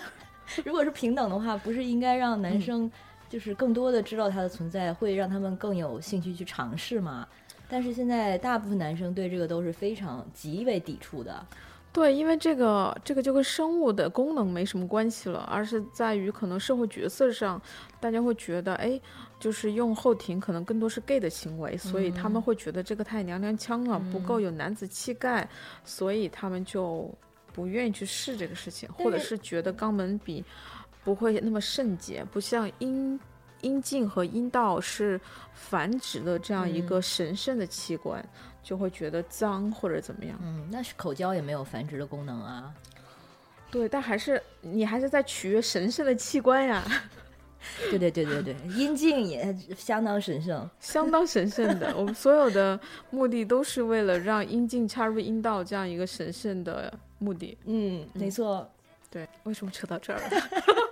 [0.64, 2.90] 如果是平等的话，不是应该让男生
[3.30, 7.24] 就是更多的知道它的存在，会让他们更有兴趣去尝试吗？
[7.68, 11.47] 但是现在大部分男生对这个都是非常极为抵触的。
[11.92, 17.61] 对，因为这个这个就跟生物的功能没什么关系了，而是在于可能社会角色上，
[18.01, 19.01] 大家会觉得，哎，
[19.43, 25.49] 就是用后庭可能更多是 gay 的行为，所以他们会觉得这个太娘娘腔了，不够有男子气概，
[25.84, 27.12] 所以他们就
[27.53, 30.45] 不愿意去试这个事情，或者是觉得肛门比
[31.03, 33.18] 不会那么圣洁，不像阴
[33.62, 35.20] 阴茎和阴道是
[35.53, 38.24] 繁殖的这样一个神圣的器官。
[38.62, 42.72] 就会觉得脏或者怎么样，嗯，那是口交也没有繁殖的功能啊。
[43.72, 46.84] 对，但还是你还是在取悦神圣的器官呀。
[47.90, 51.96] 对对对对对，阴茎也相当神圣， 相当神圣的。
[51.96, 52.78] 我们所有的
[53.10, 57.56] 目的都是为了让阴茎插入阴道这样一个神圣的目的。
[57.64, 58.68] 嗯，没错。
[59.10, 60.30] 对，为什么扯到这儿了？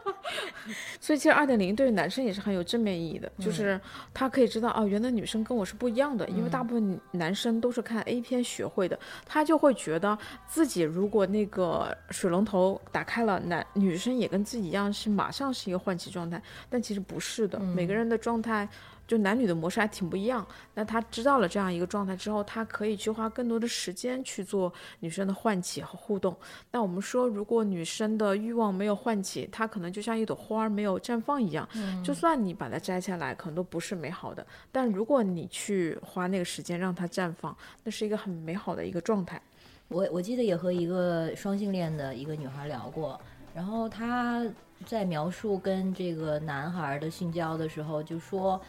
[1.00, 3.80] 所以其实二点零对于男生也是很有正面意义的，就是
[4.14, 18.68] 他可以知道哦，原来女生跟我是不一样的，因为大部分男生都是看 A 片学会的，他就会觉得自己如果那个水龙头打开了，男女生也跟自己一样是马上是一个唤起状态，但其实不是的，每个人的状态。
[19.06, 20.46] 就男女的模式还挺不一样。
[20.72, 26.32] 那他知道了这样一个状态之后，他可以去花更多的时间去做女生的唤起和互动。
[26.70, 31.68] 那我们说，如果女生的欲望没有唤起，她可能就像一朵花没有绽放一样。
[31.74, 34.46] 嗯，就算你把它摘下来，可能都不是美好的。
[34.70, 39.40] 但如果你去花那个时间让它绽放，那是一个很美好的一个状态。
[39.88, 43.20] 我我记得也和一个双性恋的一个女孩聊过，
[43.54, 44.44] 然后她
[44.86, 48.60] 在描述跟这个男孩的性交的时候就说。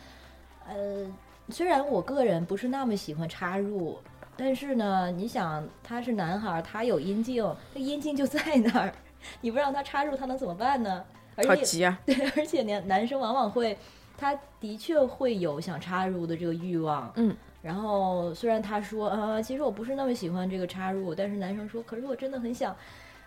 [0.68, 1.12] 呃，
[1.50, 3.98] 虽然我个人不是那么喜欢插入，
[4.38, 7.44] 但是呢，你想他是男孩，他有阴茎，
[7.74, 8.94] 那阴茎就在那儿，
[9.42, 11.04] 你不让他插入，他能怎么办呢？
[11.48, 12.00] 好急啊！
[12.06, 13.78] 对，而且男男生往往会，
[14.18, 17.12] 他的确会有想插入的这个欲望。
[17.16, 22.76] 嗯，然后虽然他说啊，其实我不是那么喜欢这个插入，但是男生说，可是我真的很想，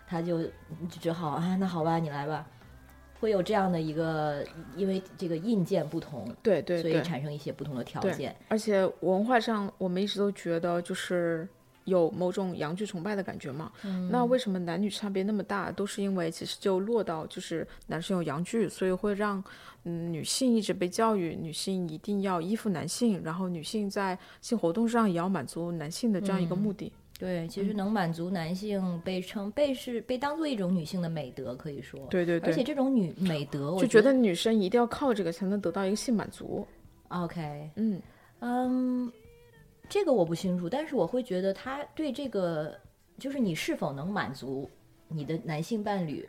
[0.07, 0.39] 他就
[1.01, 2.45] 只好啊，那好吧，你来吧。
[3.19, 8.35] 会有这样的一个，因为这个硬件不同，对对，所以产生一些不同的条件。
[8.49, 11.47] 而且文化上，我们一直都觉得就是
[11.85, 13.71] 有某种阳具崇拜的感觉嘛。
[14.11, 15.71] 那为什么男女差别那么大？
[15.71, 19.43] 都是因为其实就落到就是男生有阳具，所以会让
[19.85, 26.91] 嗯女性一直被教育，女性一定要依附男性，然后女性在性活动上也要满足男性的这样一个目的。
[27.17, 31.97] 对，其实能满足男性被称被是被当做一种女性的美德，可以说。
[32.09, 32.49] 对对对。
[32.49, 36.67] 而且这种女美德，我就觉得女生一定要靠这个才能得到一个性满足。
[37.07, 38.01] OK，嗯
[38.39, 39.09] 嗯，
[39.89, 42.77] 这个我不清楚，但是我会觉得他对这个
[43.17, 44.69] 就是你是否能满足
[45.07, 46.27] 你的男性伴侣。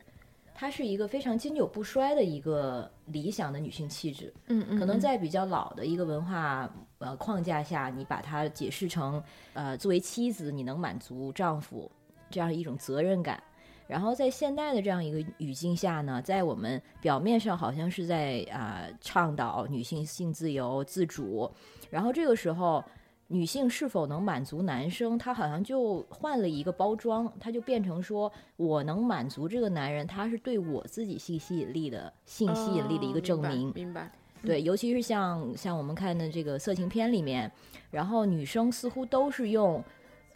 [0.58, 11.92] 他是一个非常经久不衰的一个理想的女性气质，嗯嗯，可能在比较老的一个文化呃框架下，你把它解释成呃作为妻子你能满足丈夫
[12.30, 13.42] 这样一种责任感，
[13.86, 21.52] 然后在现代的这样一个语境下呢，在我们表面上好像是在啊倡导女性性自由自主，
[21.90, 22.82] 然后这个时候。
[23.28, 25.18] 女性是否能满足男生？
[25.18, 33.72] 他好像就换了一个包装，他就变成说我能满足这个男人，他是对我自己性吸引力的性吸引力的一个证明。
[33.74, 34.10] 明白。
[34.44, 37.50] 对，尤其是像像我们看的这个色情片里面，
[37.90, 39.82] 然后女生似乎都是用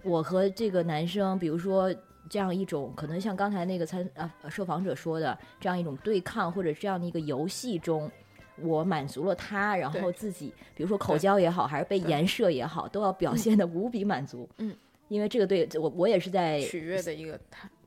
[0.02, 1.94] 我和这个男生，比如说
[2.28, 8.10] 这样一种可能像刚才那个参啊受访者说的这样一种对抗，或者这样的一个游戏中。
[8.62, 14.48] 我满足了他，然后自己，比如说口交也好，还是被颜射也好，都要表现的无比满足。
[14.58, 14.74] 嗯，
[15.08, 17.38] 因为这个对我，我也是在取悦的一个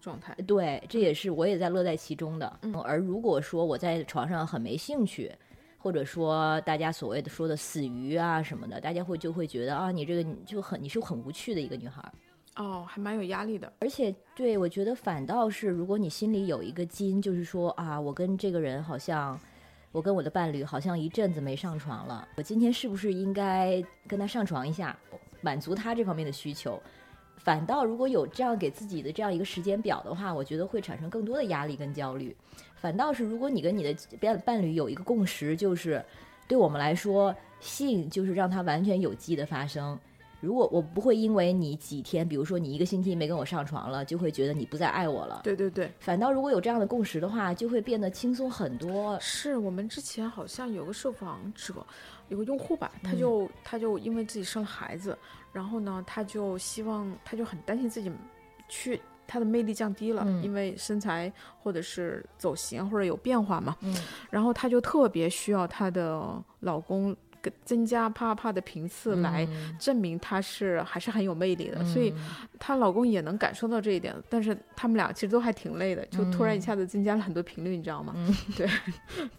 [0.01, 0.35] 状态。
[0.45, 2.59] 对，这也是我也在乐在其中的。
[2.61, 5.31] 嗯，而如果说我在床上很没兴趣，
[5.77, 12.03] 或者说大家所谓的说的死鱼啊什么的，大家会就会觉得啊，你这个就很你是很无趣的一个女孩。
[12.55, 13.71] 哦，还蛮有压力的。
[13.79, 19.39] 而且，对我觉得反倒是，如果你心里有一个筋，就是说啊，我跟这个人好像。
[19.93, 24.97] 我跟我的伴侣好像一阵子没上床了，我今天是不是应该跟他上床一下，
[25.39, 26.81] 满足他这方面的需求？
[27.37, 32.35] 反倒如果有这样给自己的这样一个时间表的话，我觉得会产生更多的压力跟焦虑。
[32.75, 36.03] 反倒是如果你跟你的伴伴侣有一个共识，就是
[36.47, 39.99] 对我们来说，性就是让它完全有机的发生。
[40.43, 45.39] 如果我不会因为你几天，比如说你一个星期没跟我上床了，就会觉得你不再爱我了。
[45.41, 49.17] 对对对，反倒如果有这样的共识的话，就会变得轻松很多。
[49.21, 51.73] 是我们之前好像有个受访者，
[52.27, 55.17] 有个用户吧，他就他就因为自己生了孩子，
[55.53, 58.11] 然后呢，他就希望他就很担心自己
[58.67, 63.77] 去他的魅力降低了，因为身材或者是走形或者有变化嘛。
[63.79, 63.95] 嗯，
[64.29, 67.15] 然后他就特别需要他的老公。
[67.43, 72.11] 给增加啪啪的频次来嗯证明她是还是很有魅力的，所以
[72.57, 74.15] 她老公也能感受到这一点。
[74.29, 78.13] 但是他们俩其实都还挺累的，就突然一下子增加了很多频率，你知道吗？
[78.15, 78.67] 嗯 对。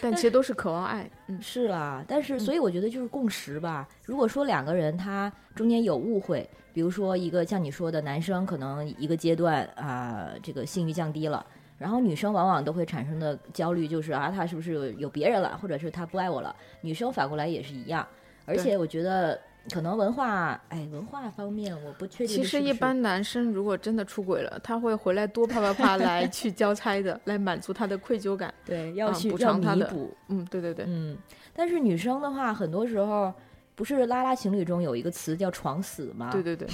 [0.00, 3.88] 但其实都是渴望爱，嗯，是啦，但是所以我觉得就是共识吧。
[4.04, 11.44] 如果说两个人他中间有误会，比如说一个像你说的男生可能一个阶段啊、这个性欲降低了，
[11.82, 16.54] 然后女生往往都会产生的焦虑就是啊，他是不是有有别人了，或者是他不爱我了？
[16.80, 18.06] 女生反过来也是一样，
[18.46, 19.38] 而且我觉得
[19.72, 28.54] 可能文化，哎，文化方面我不确定其是不是实一般男生如果真的出轨了，他会回来多啪啪啪 来去交差的，来满足他的愧疚感。
[28.64, 31.18] 对要去要偿他的弥补，嗯，对对对，嗯，
[31.52, 33.32] 但是女生的话，很多时候
[33.74, 36.30] 不是拉拉情侣中有一个词叫床死吗？
[36.32, 36.68] 对对对，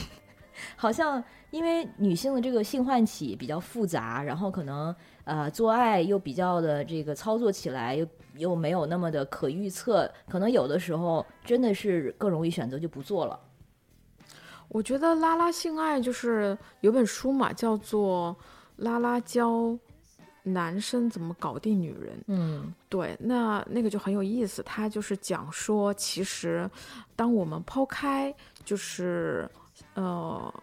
[0.77, 4.95] 好像因为女性的这个性唤起比较复杂，然后可能
[5.25, 8.07] 呃做爱又比较的这个操作起来又
[8.37, 13.39] 又没有那么的可预测，可能有的时候真的是更容易选择就不做了。
[14.69, 18.37] 我觉得拉拉性爱就是有本书嘛，叫做
[18.85, 19.75] 《拉拉教
[20.43, 22.19] 男生怎么搞定女人》。
[22.27, 26.71] 嗯对，那那个就很有意思，它就是讲说，其实
[27.17, 29.49] 当我们抛开，就是
[29.95, 30.55] 呃，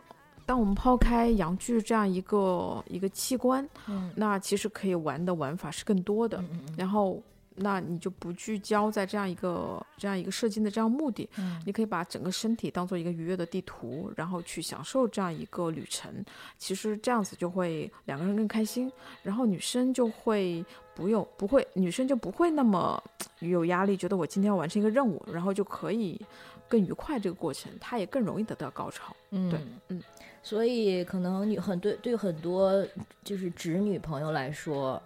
[0.45, 6.38] 当我们抛开阳具这样一个一个器官，嗯那其实可以玩的玩法是更多的。
[6.39, 7.22] 嗯嗯然后，
[7.55, 16.13] 那你就不聚焦在这样一个这样一个射精的这样目的，嗯你可以把整个身体当做一个愉悦的地图，然后去享受这样一个旅程。
[16.57, 18.91] 其实这样子就会两个人更开心，
[19.24, 20.63] 然后女生就会
[20.93, 23.01] 不用不会，女生就不会那么
[23.39, 26.20] 有压力，觉得我今天要完成一个任务，然后就可以
[26.68, 29.16] 更愉快这个过程，他也更容易得到高潮。
[29.32, 29.59] 嗯，对，
[29.89, 30.01] 嗯。
[30.43, 32.86] 所以可能女很对对很多
[33.24, 35.01] 就是直女朋友来说，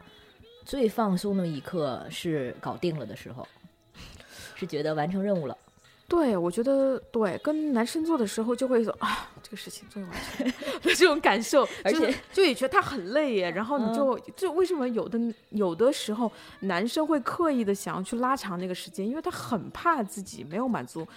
[0.65, 3.47] 最放松的一刻是搞定了的时候，
[4.55, 5.57] 是觉得完成任务了。
[6.09, 10.53] 对，我觉得对，跟男生做的时候就会说啊，这个事情终于完成了
[10.97, 15.17] 这种感受， 而且就也觉得他很累耶，然后你嗯就、就为什么有的
[15.51, 16.29] 有的时候
[16.61, 21.07] 男生会刻意的想要去拉长那个时间，因为他很怕自己没有满足。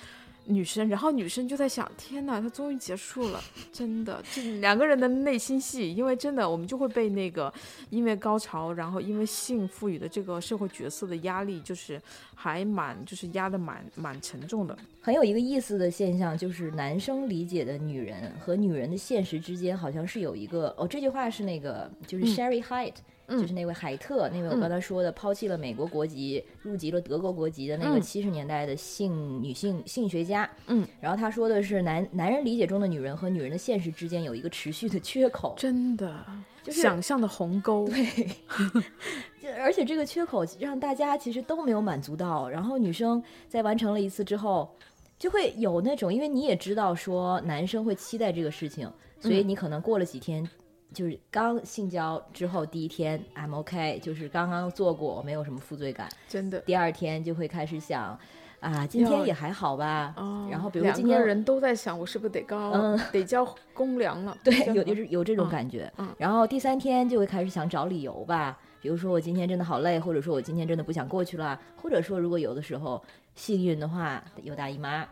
[0.47, 7.53] 女生，然后女生就在想：天哪，他终于结束了，真的，就两个人的内心戏，因为真的，我们就会被那个
[7.91, 12.01] 因为高潮，然后因为性赋予的这个社会角色的压力，就是
[12.43, 14.77] 还蛮就是压的蛮蛮沉重的。
[15.01, 22.27] 很有一个意思的现象，就是男生理解的女人和女人的现实之间，好像是有一个哦，这句话是那个就是嗯。
[22.27, 22.95] Sherry Height，、
[23.29, 23.41] 嗯。
[23.41, 24.61] 就是那位海特，那位我嗯。
[24.61, 28.01] 刚才说的抛弃了美国国籍，入籍了德国国籍的那个嗯。
[28.01, 30.51] 七十年代的性女性性学家。
[30.67, 36.27] 嗯，然后他说的是男男人理解中的女人和女人的现实之间有一个持续的 缺口，真的，
[36.65, 37.87] 就是想象的鸿沟。
[37.87, 38.81] 对，就
[39.61, 44.75] 而且这个缺口让大家其实都没有满足到，然后女生在完成了一次之后，
[45.19, 48.91] 就会有那种，因为你也知道说男生会期待这个事情，
[49.21, 50.49] 所以嗯你可能过了几天。
[50.93, 56.07] 就是刚性交之后第一天，I'm OK，就是刚刚做过，没有什么负罪感。
[56.29, 56.61] 真的。
[56.61, 58.19] 第二天就会开始想，
[58.61, 60.13] 啊，今天也还好吧。
[60.19, 64.37] 哦，然后比如两今天人都在想，我是不是得高、嗯得交公粮了？
[64.45, 65.91] 对，有就是有这种嗯感觉。
[65.97, 73.03] 嗯然后第三天就会开始想找理由吧，比如说我今天真的好累，或者说我今天真的不想过去了，或者说如果有的时候
[73.35, 75.07] 幸运的话有大姨妈。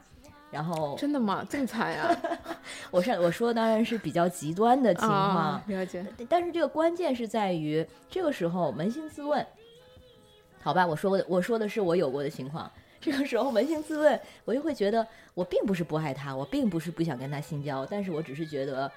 [0.51, 1.47] 然后真的吗？
[1.49, 2.13] 这么惨啊？
[2.91, 6.05] 我上我说当然是比较极端的情况，啊，了解。
[6.29, 9.47] 但是这个关键是在于这个时候扪心自问，
[10.61, 12.69] 好吧，我说的我说的是我有过的情况。
[13.01, 18.91] 这个时候扪心自问，我就会觉得我并不是不爱他，我并不是不想跟他性交，但是我只是觉得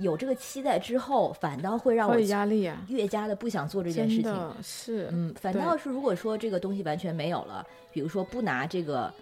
[0.00, 2.76] 有这个期待之后，反倒会让我压力啊！
[2.88, 4.52] 越加的不想做这件事情。
[4.62, 9.12] 是，嗯，反倒是如果说这个东西完全没有了，比如说不拿这个，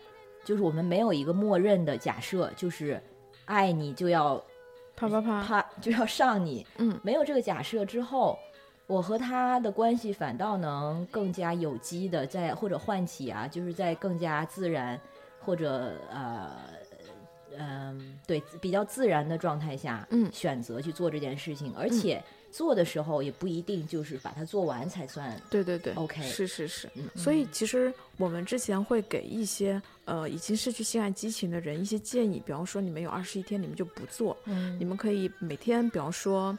[0.44, 3.00] 就是我们没有一个默认的假设，就是
[3.44, 4.42] 爱你就要
[4.96, 8.38] 啪啪啪，啪就要上你，嗯，没有这个假设之后，
[8.86, 14.98] 我和他的关系反倒能更加有机的在或者唤起啊，就是在更加自然
[15.40, 16.50] 或者呃
[17.58, 20.30] 嗯、对比较自然的状态下，嗯。
[20.32, 25.40] 选择去做这件事情，而且做的时候也不一定就是把它做完才算。
[25.48, 26.88] 对对对 OK 是是是。
[26.94, 27.08] 嗯。
[27.16, 34.78] 所以其实我们之前会给一些呃已经失去性爱激情的人一些建议，比方说你们有二十一天，你们就不做，嗯。
[34.78, 36.56] 你们可以每天，比方说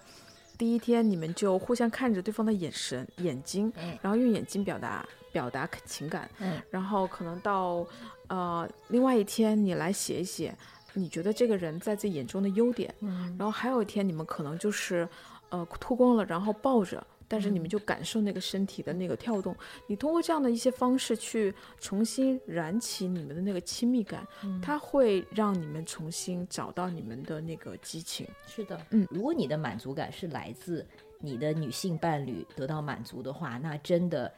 [0.58, 3.98] 第一天你们就互相看着对方的眼神、眼睛，嗯。
[4.02, 6.62] 然后用眼睛表达表达情感，嗯。
[6.70, 7.86] 然后可能到
[8.28, 10.56] 呃另外一天你来写一写
[10.94, 15.08] 你觉得这个人在自己眼中的优点，嗯然后还有一天你们可能就是
[15.50, 17.06] 呃脱光了，然后抱着。
[17.26, 19.56] 但是你们就感受那个身体的那个跳动。
[19.88, 24.28] 你通过这样的一些方式去重新燃起你们的那个亲密感，
[24.62, 28.28] 它会让你们重新找到你们的那个激情。
[28.46, 30.86] 是的，嗯如果你的满足感是来自
[31.20, 34.32] 你的女性伴侣得到满足的话，那真的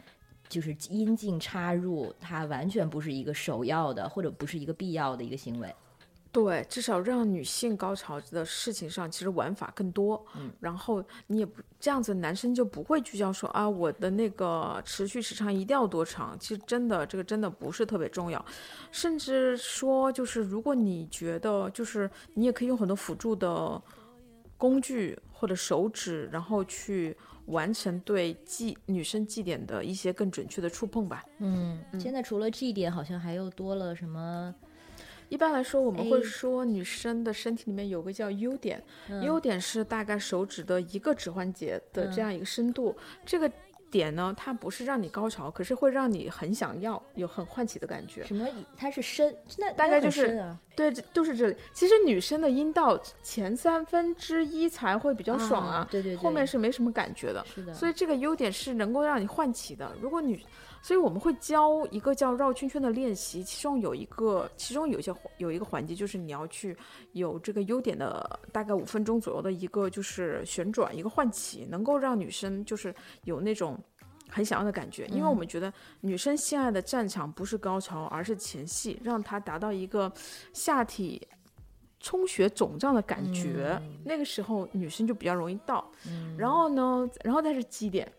[0.48, 5.76] 就是阴茎插入，它完全不是一个首要的，或者不是一个必要的一个行为。
[6.36, 10.22] 对，至少让女性高潮的事情上，其实玩法更多。
[10.36, 16.38] 嗯，然后你也不这样子，男生就不会聚焦说啊，我的那个持续时长一定要多长。
[16.38, 18.46] 其实真的，这个真的不是特别重要。
[18.92, 23.82] 甚至说，就是如果你觉得，就是你也可以用很多辅助的
[24.58, 27.16] 工具或者手指，然后去
[27.46, 31.24] 完成对祭女生祭点的一些更准确的触碰吧。
[31.38, 34.54] 嗯，现在除了这一点，好像还又多了什么？
[35.36, 38.82] 一般来说，我们会说女生的身体里面有个叫优点、
[39.22, 42.96] u 嗯点是大概手指的一个指关节的这样一个深度。
[43.26, 43.52] 这个
[43.92, 48.24] 点呢，它不是让你高潮，可是会让你很想要，有很唤起的感觉。
[48.24, 48.48] 什么？
[48.78, 51.56] 它是深，那大概就是啊，对，这都是这里。
[51.74, 57.46] 其实女生的阴道前三分之一才会比较爽啊，对对对，后面是没什么感觉的。
[57.54, 59.92] 是的，所以这个优点是能够让你唤起的。
[60.00, 60.42] 如果女，
[60.86, 66.78] 所以我们会教一个叫绕圈圈的练习，其中有一个，其中有一些环有一个环节就是你要去
[67.14, 73.76] 有这个优点的大概五分钟左右的一个就是旋转一个换起，能够让女生就是有那种。
[74.28, 75.72] 很想要的感觉，因为我们觉得
[76.02, 80.12] 女生性爱的战场不是高潮，而是前戏，让她达到一个
[80.52, 81.22] 下体
[82.00, 85.90] 充血肿胀的感觉，那个时候女生就比较容易到。
[86.38, 88.12] 然后呢，然后再是基点，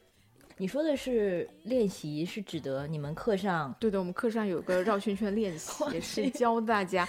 [0.59, 7.07] 你说的是练习，是指的你们课上对的，我们课上有个绕圈圈练习， 也是教大家。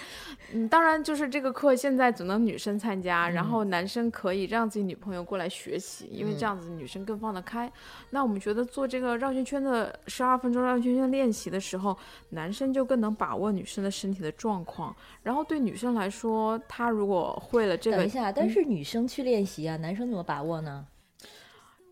[0.52, 7.72] 嗯，当然就是这个课现在只能女生参加，然后男生可以让自己女朋友过来学习，因为这样子女生更放得开。
[8.10, 11.96] 那我们觉得做这个绕圈圈的十二分钟绕圈圈练习的时候，
[12.28, 14.94] 男生就更能把握女生的身体的状况。
[15.22, 20.86] 然后对女生来说，她如果会了这个等一，下，但是女生去练习啊，男生怎么把握呢？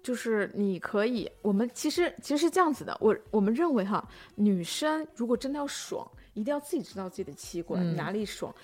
[0.06, 7.96] 就是你可以，我们其实其实是这样子的，我我们认为哈，女生如果真的要爽，一定要自己知道自己的器官、嗯。
[7.96, 8.54] 哪里爽，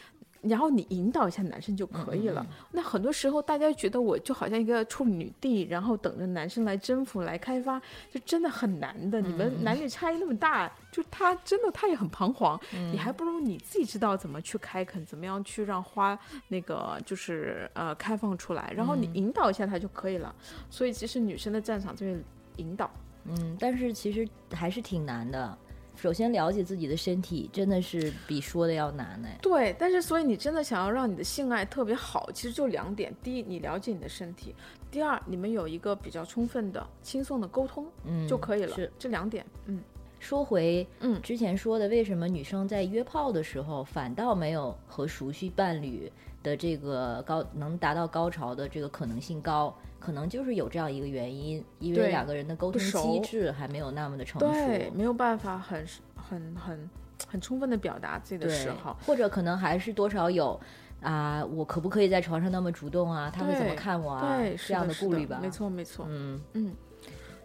[0.42, 2.44] 然后你引导一下男生就可以了。
[2.72, 7.80] 那很多时候大家觉得我就好像一个处女地，然后等着男生来征服、来开发，
[8.10, 9.20] 就真的很难的。
[9.20, 16.18] 你们男女差异那么大，就他真的他也很彷徨，你还不如你自己知道怎么去开垦，怎么样去让花
[16.48, 20.34] 那个就是呃开放出来，然后你引导一下他就可以了。
[20.68, 22.22] 所以其实女生的战场就是
[22.56, 22.90] 引导。
[23.24, 25.56] 嗯，但是其实还是挺难的。
[26.02, 29.28] 首先了解自己的身体，真的是比说的要难呢。
[29.40, 34.52] 对，但是所以你真的想要让你的性爱特别好，其实就两点：第一，你了解你的身体；
[34.90, 38.74] 第二，你们有一个比较充分的、轻松的沟通嗯，就可以了。
[38.74, 39.80] 是这两点，嗯，
[40.18, 46.10] 说回嗯之前说的，为什么女生在约炮的时候反倒没有和熟悉伴侣
[46.42, 49.72] 的这个高能达到高潮的这个可能性高？
[50.02, 54.52] 可能就是有这样一个原因，因为两个人的沟通机制还没有那么的成熟。
[54.52, 55.86] 对，没有办法很
[56.16, 56.90] 很很
[57.28, 58.98] 很充分的表达自己的对嗜好。
[59.06, 60.58] 或者可能还是多少有
[61.00, 63.28] 啊、我可不可以在床上那么主动啊？
[63.28, 64.36] 他会怎么看我啊？
[64.36, 65.40] 对，这样的顾虑吧。
[65.42, 66.72] 没错没错，嗯，嗯，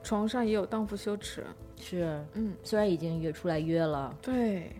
[0.03, 1.43] 床上也有荡妇羞耻，
[1.75, 4.71] 是，嗯，虽然已经约出来约了，对，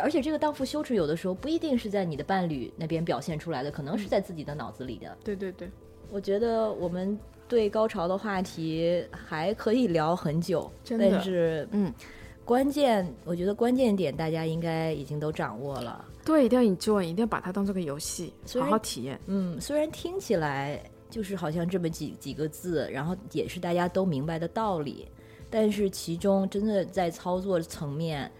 [0.00, 5.18] 而且这个荡妇羞耻有的时候不一定是在你的伴侣那边表现出来的，可能嗯是在自己的脑子里的。
[5.24, 5.68] 对对对，
[6.10, 11.92] 我觉得我们对高潮的话题还可以聊很久，真的但是嗯，
[12.44, 16.04] 关键我觉得关键点大家应该已经都掌握了。
[16.24, 19.18] 对，一定要 enjoy，一定要把它当做个游戏，好好体验。
[19.26, 25.08] 嗯，虽然听起来就是好像这么几几个字，然后也是大家都明白的道理，
[25.48, 28.30] 但是其中真的在操作层面，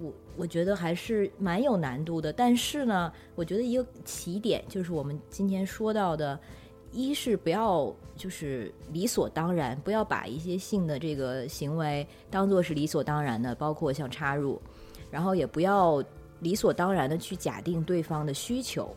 [0.00, 2.32] 我我觉得还是蛮有难度的。
[2.32, 6.40] 但是呢，我觉得一个起点就是我们今天说到的，
[6.92, 14.60] 一是不要就是理所当然，不要把一些性的这个行为当做是理所当然的，包括像插入，
[15.10, 16.02] 然后也不要
[16.40, 18.94] 理所当然的去假定对方的需求，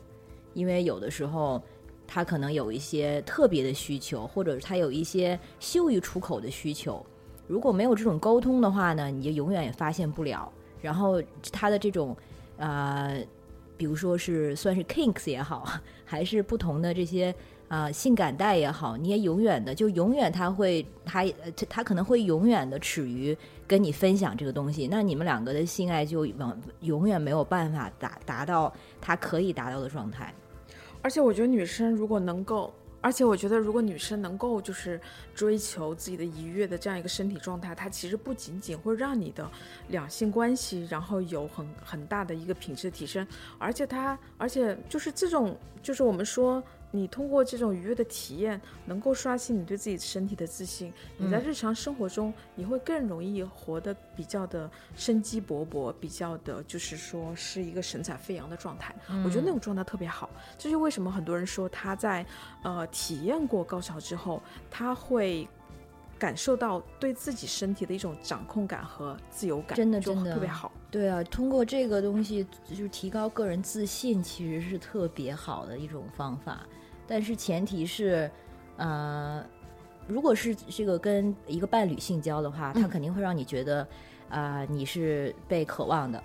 [0.53, 1.61] 因为有的时候
[2.07, 7.05] 他可能有一些特别的需求，或者他有一些羞于出口的需求。
[7.47, 10.51] 如果没有这种沟通的话呢，你就永远也发现不了。
[10.81, 11.21] 然后
[11.51, 12.15] 他的这种
[12.57, 13.23] 呃，
[13.77, 15.67] 比如说是算是 kinks 也好，
[16.05, 17.33] 还是不同的这些
[17.73, 21.25] 啊、性感带也好，你也永远的就永远他会他
[21.67, 28.71] 他可能会永远的耻于跟你分享这个东西，那你们两个的性爱就往永远没有办法达达到
[29.01, 30.31] 他可以达到的状态。
[31.01, 32.71] 而且我觉得女生如果能够
[33.01, 35.01] 而且我觉得，如果女生能够就是
[35.33, 39.49] 追求自己的愉悦的这样一个身体状态，它其实不仅仅会让你的
[39.87, 43.25] 两性关系然后有很很大的一个品质提升，
[43.57, 46.61] 而且它而且就是这种就是我们说。
[46.95, 50.93] 你通过这种愉悦的体验，能够刷新你对自己身体的自信。
[51.17, 58.93] 你在日常生活中，你会更容易活得比较的生机勃勃，比较的，就是说是一个神采飞扬的状态。
[59.25, 60.29] 我觉得那种状态特别好。
[60.55, 62.23] 这就为什么很多人说他在
[62.63, 64.39] 呃体验过高潮之后，
[64.69, 65.47] 他会
[66.19, 70.71] 感受到对自己身体的一种掌控感和自由感，真的真的特别好。
[70.91, 76.63] 对啊，通过这个东西就是提高个人自信，其实是特别好的一种方法。
[77.07, 78.29] 但是前提是，
[78.77, 79.43] 呃，
[80.07, 83.87] 如果是这个跟一个伴侣性交的话，他肯定会让你觉得，
[84.29, 86.23] 啊，你是被渴望的，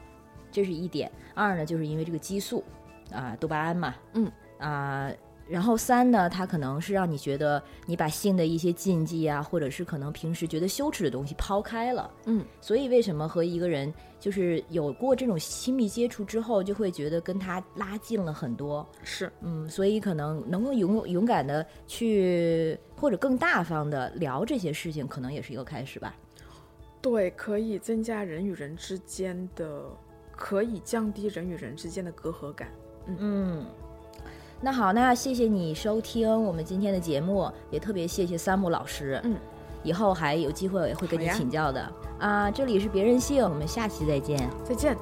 [0.51, 1.11] 这是一点。
[1.35, 2.65] 二呢，就是因为这个激素，
[3.13, 5.11] 啊，多巴胺嘛，嗯，啊。
[5.49, 26.15] 然后三呢，它可能是让你觉得你把性的一些禁忌啊，或者是可能平时觉得羞耻的东西抛开了，嗯，所以为什么和一个人就是有过这种亲密接触之后，就会觉得跟他拉近了很多，是，嗯，所以可能能够勇勇敢的去或者更大方的聊这些事情，可能也是一个开始吧。
[27.01, 29.85] 对，可以增加人与人之间的，
[30.37, 32.69] 可以降低人与人之间的隔阂感，
[33.19, 33.65] 嗯。
[34.61, 39.21] 那好，那谢谢你收听我们今天的节目，也特别谢谢三木老师。
[39.23, 39.37] 嗯，
[39.85, 41.89] 以后还有机会会跟你请教的
[42.19, 42.51] 啊。
[42.51, 44.51] 这里是别任性，我们下期再见。
[44.65, 44.97] 再见。